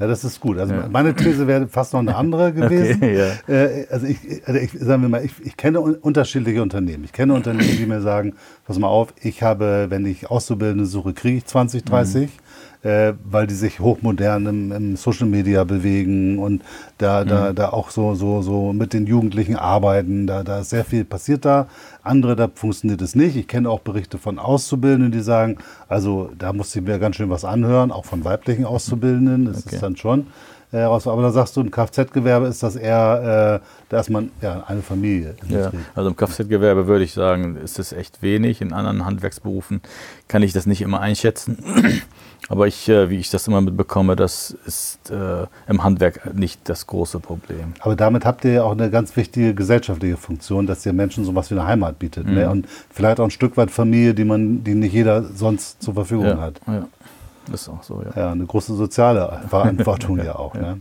Ja, 0.00 0.06
das 0.06 0.24
ist 0.24 0.40
gut. 0.40 0.58
Also 0.58 0.74
ja. 0.74 0.88
meine 0.90 1.14
These 1.14 1.46
wäre 1.46 1.68
fast 1.68 1.92
noch 1.92 2.00
eine 2.00 2.16
andere 2.16 2.52
gewesen. 2.54 2.96
Okay, 2.96 3.18
ja. 3.18 3.54
äh, 3.54 3.86
also 3.90 4.06
ich, 4.06 4.18
also 4.46 4.58
ich, 4.58 4.72
sagen 4.72 5.02
wir 5.02 5.08
mal, 5.10 5.24
ich, 5.24 5.32
ich 5.44 5.56
kenne 5.56 5.80
un 5.80 5.94
unterschiedliche 5.96 6.62
Unternehmen. 6.62 7.04
Ich 7.04 7.12
kenne 7.12 7.34
Unternehmen, 7.34 7.76
die 7.76 7.86
mir 7.86 8.00
sagen, 8.00 8.34
pass 8.64 8.78
mal 8.78 8.88
auf, 8.88 9.12
ich 9.20 9.42
habe, 9.42 9.86
wenn 9.90 10.06
ich 10.06 10.30
Auszubildende 10.30 10.86
suche, 10.86 11.12
kriege 11.12 11.36
ich 11.36 11.44
20, 11.44 11.84
30. 11.84 12.22
Mhm 12.22 12.49
äh, 12.82 13.12
weil 13.24 13.46
die 13.46 13.54
sich 13.54 13.80
hochmodern 13.80 14.46
im, 14.46 14.72
im, 14.72 14.96
Social 14.96 15.26
Media 15.26 15.64
bewegen 15.64 16.38
und 16.38 16.62
da, 16.98 17.24
da, 17.24 17.50
mhm. 17.50 17.54
da 17.54 17.68
auch 17.70 17.90
so, 17.90 18.14
so, 18.14 18.42
so 18.42 18.72
mit 18.72 18.92
den 18.92 19.06
Jugendlichen 19.06 19.56
arbeiten. 19.56 20.26
Da, 20.26 20.42
da 20.42 20.60
ist 20.60 20.70
sehr 20.70 20.84
viel 20.84 21.04
passiert 21.04 21.44
da. 21.44 21.66
Andere, 22.02 22.36
da 22.36 22.48
funktioniert 22.52 23.02
es 23.02 23.14
nicht. 23.14 23.36
Ich 23.36 23.48
kenne 23.48 23.68
auch 23.68 23.80
Berichte 23.80 24.18
von 24.18 24.38
Auszubildenden, 24.38 25.12
die 25.12 25.20
sagen, 25.20 25.58
also 25.88 26.30
da 26.38 26.52
musste 26.52 26.78
ich 26.78 26.84
mir 26.84 26.98
ganz 26.98 27.16
schön 27.16 27.30
was 27.30 27.44
anhören, 27.44 27.90
auch 27.90 28.04
von 28.04 28.24
weiblichen 28.24 28.64
Auszubildenden. 28.64 29.44
Das 29.44 29.66
okay. 29.66 29.74
ist 29.74 29.82
dann 29.82 29.96
schon 29.96 30.26
heraus. 30.78 31.06
Aber 31.06 31.22
da 31.22 31.30
sagst 31.30 31.56
du, 31.56 31.60
im 31.60 31.70
Kfz-Gewerbe 31.70 32.46
ist 32.46 32.62
das 32.62 32.76
eher, 32.76 33.60
äh, 33.62 33.66
da 33.88 34.00
ist 34.00 34.10
man 34.10 34.30
ja 34.40 34.64
eine 34.66 34.82
Familie. 34.82 35.34
Ja, 35.48 35.70
also 35.94 36.10
im 36.10 36.16
Kfz-Gewerbe 36.16 36.86
würde 36.86 37.04
ich 37.04 37.12
sagen, 37.12 37.56
ist 37.56 37.78
es 37.78 37.92
echt 37.92 38.22
wenig. 38.22 38.60
In 38.60 38.72
anderen 38.72 39.04
Handwerksberufen 39.04 39.80
kann 40.28 40.42
ich 40.42 40.52
das 40.52 40.66
nicht 40.66 40.82
immer 40.82 41.00
einschätzen. 41.00 41.58
Aber 42.48 42.66
ich, 42.66 42.88
äh, 42.88 43.10
wie 43.10 43.18
ich 43.18 43.30
das 43.30 43.46
immer 43.46 43.60
mitbekomme, 43.60 44.16
das 44.16 44.50
ist 44.66 45.10
äh, 45.10 45.46
im 45.68 45.84
Handwerk 45.84 46.34
nicht 46.34 46.68
das 46.68 46.86
große 46.86 47.20
Problem. 47.20 47.74
Aber 47.78 47.94
damit 47.94 48.24
habt 48.24 48.44
ihr 48.44 48.52
ja 48.52 48.62
auch 48.64 48.72
eine 48.72 48.90
ganz 48.90 49.16
wichtige 49.16 49.54
gesellschaftliche 49.54 50.16
Funktion, 50.16 50.66
dass 50.66 50.84
ihr 50.84 50.92
Menschen 50.92 51.24
so 51.24 51.34
was 51.34 51.50
wie 51.50 51.54
eine 51.54 51.66
Heimat 51.66 52.00
bietet. 52.00 52.26
Ne? 52.26 52.32
Mhm. 52.32 52.38
Ne? 52.38 52.50
Und 52.50 52.68
vielleicht 52.90 53.20
auch 53.20 53.24
ein 53.24 53.30
Stück 53.30 53.56
weit 53.56 53.70
Familie, 53.70 54.14
die 54.14 54.24
man, 54.24 54.64
die 54.64 54.74
nicht 54.74 54.92
jeder 54.92 55.22
sonst 55.22 55.82
zur 55.82 55.94
Verfügung 55.94 56.26
ja, 56.26 56.38
hat. 56.38 56.60
Ja, 56.66 56.88
ist 57.50 57.68
auch 57.68 57.82
so, 57.82 58.02
ja. 58.02 58.10
Ja, 58.16 58.32
eine 58.32 58.46
große 58.46 58.74
soziale 58.74 59.40
Verantwortung 59.48 60.18
ja 60.24 60.36
auch. 60.36 60.54
Ne? 60.54 60.80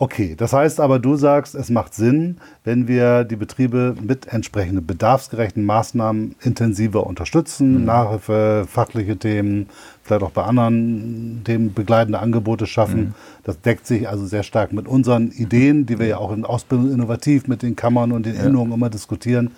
Okay, 0.00 0.36
das 0.36 0.52
heißt 0.52 0.78
aber, 0.78 1.00
du 1.00 1.16
sagst, 1.16 1.56
es 1.56 1.70
macht 1.70 1.92
Sinn, 1.92 2.36
wenn 2.62 2.86
wir 2.86 3.24
die 3.24 3.34
Betriebe 3.34 3.96
mit 4.00 4.32
entsprechenden 4.32 4.86
bedarfsgerechten 4.86 5.64
Maßnahmen 5.64 6.36
intensiver 6.40 7.04
unterstützen, 7.04 7.80
mhm. 7.80 7.84
Nachhilfe, 7.84 8.66
fachliche 8.68 9.16
Themen, 9.16 9.66
vielleicht 10.04 10.22
auch 10.22 10.30
bei 10.30 10.44
anderen 10.44 11.40
Themen 11.42 11.74
begleitende 11.74 12.20
Angebote 12.20 12.68
schaffen. 12.68 13.00
Mhm. 13.00 13.14
Das 13.42 13.60
deckt 13.60 13.88
sich 13.88 14.08
also 14.08 14.24
sehr 14.24 14.44
stark 14.44 14.72
mit 14.72 14.86
unseren 14.86 15.32
Ideen, 15.32 15.84
die 15.84 15.98
wir 15.98 16.06
ja 16.06 16.18
auch 16.18 16.30
in 16.30 16.44
Ausbildung 16.44 16.92
innovativ 16.92 17.48
mit 17.48 17.62
den 17.62 17.74
Kammern 17.74 18.12
und 18.12 18.24
den 18.24 18.36
ja. 18.36 18.44
Innungen 18.44 18.72
immer 18.72 18.90
diskutieren. 18.90 19.50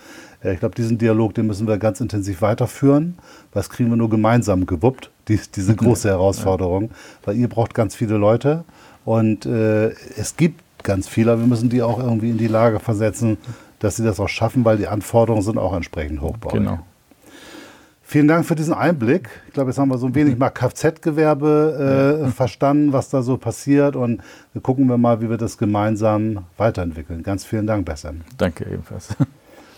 Ich 0.42 0.60
glaube, 0.60 0.74
diesen 0.74 0.96
Dialog, 0.96 1.34
den 1.34 1.48
müssen 1.48 1.68
wir 1.68 1.76
ganz 1.76 2.00
intensiv 2.00 2.40
weiterführen. 2.40 3.18
Das 3.52 3.68
kriegen 3.68 3.90
wir 3.90 3.98
nur 3.98 4.08
gemeinsam 4.08 4.64
gewuppt, 4.64 5.10
diese 5.28 5.76
große 5.76 6.08
Herausforderung, 6.08 6.92
weil 7.24 7.36
ihr 7.36 7.48
braucht 7.48 7.74
ganz 7.74 7.94
viele 7.94 8.16
Leute. 8.16 8.64
Und 9.10 9.44
äh, 9.44 9.88
es 10.16 10.36
gibt 10.36 10.84
ganz 10.84 11.08
viele, 11.08 11.32
aber 11.32 11.40
wir 11.40 11.48
müssen 11.48 11.68
die 11.68 11.82
auch 11.82 11.98
irgendwie 11.98 12.30
in 12.30 12.38
die 12.38 12.46
Lage 12.46 12.78
versetzen, 12.78 13.38
dass 13.80 13.96
sie 13.96 14.04
das 14.04 14.20
auch 14.20 14.28
schaffen, 14.28 14.64
weil 14.64 14.76
die 14.76 14.86
Anforderungen 14.86 15.42
sind 15.42 15.58
auch 15.58 15.74
entsprechend 15.74 16.20
hochbauig. 16.20 16.52
Genau. 16.52 16.78
Vielen 18.04 18.28
Dank 18.28 18.46
für 18.46 18.54
diesen 18.54 18.72
Einblick. 18.72 19.28
Ich 19.48 19.54
glaube, 19.54 19.70
jetzt 19.70 19.80
haben 19.80 19.88
wir 19.88 19.98
so 19.98 20.06
ein 20.06 20.14
wenig 20.14 20.38
mal 20.38 20.50
Kfz-Gewerbe 20.50 22.22
äh, 22.24 22.30
verstanden, 22.36 22.92
was 22.92 23.10
da 23.10 23.22
so 23.22 23.36
passiert. 23.36 23.96
Und 23.96 24.22
wir 24.52 24.62
gucken 24.62 24.86
wir 24.86 24.96
mal, 24.96 25.20
wie 25.20 25.28
wir 25.28 25.38
das 25.38 25.58
gemeinsam 25.58 26.44
weiterentwickeln. 26.56 27.24
Ganz 27.24 27.44
vielen 27.44 27.66
Dank, 27.66 27.86
Bessem. 27.86 28.20
Danke 28.38 28.64
ebenfalls. 28.64 29.08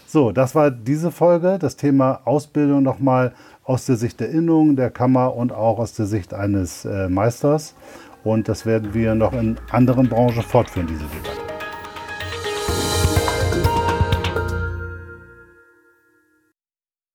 So, 0.06 0.30
das 0.30 0.54
war 0.54 0.70
diese 0.70 1.10
Folge. 1.10 1.56
Das 1.58 1.76
Thema 1.76 2.20
Ausbildung 2.26 2.82
nochmal 2.82 3.32
aus 3.64 3.86
der 3.86 3.96
Sicht 3.96 4.20
der 4.20 4.28
Innung, 4.28 4.76
der 4.76 4.90
Kammer 4.90 5.34
und 5.34 5.52
auch 5.52 5.78
aus 5.78 5.94
der 5.94 6.04
Sicht 6.04 6.34
eines 6.34 6.84
äh, 6.84 7.08
Meisters. 7.08 7.74
Und 8.24 8.48
das 8.48 8.66
werden 8.66 8.94
wir 8.94 9.14
noch 9.14 9.32
in 9.32 9.56
anderen 9.70 10.08
Branchen 10.08 10.42
fortführen, 10.42 10.86
diese 10.86 11.04
Debatte. 11.04 11.51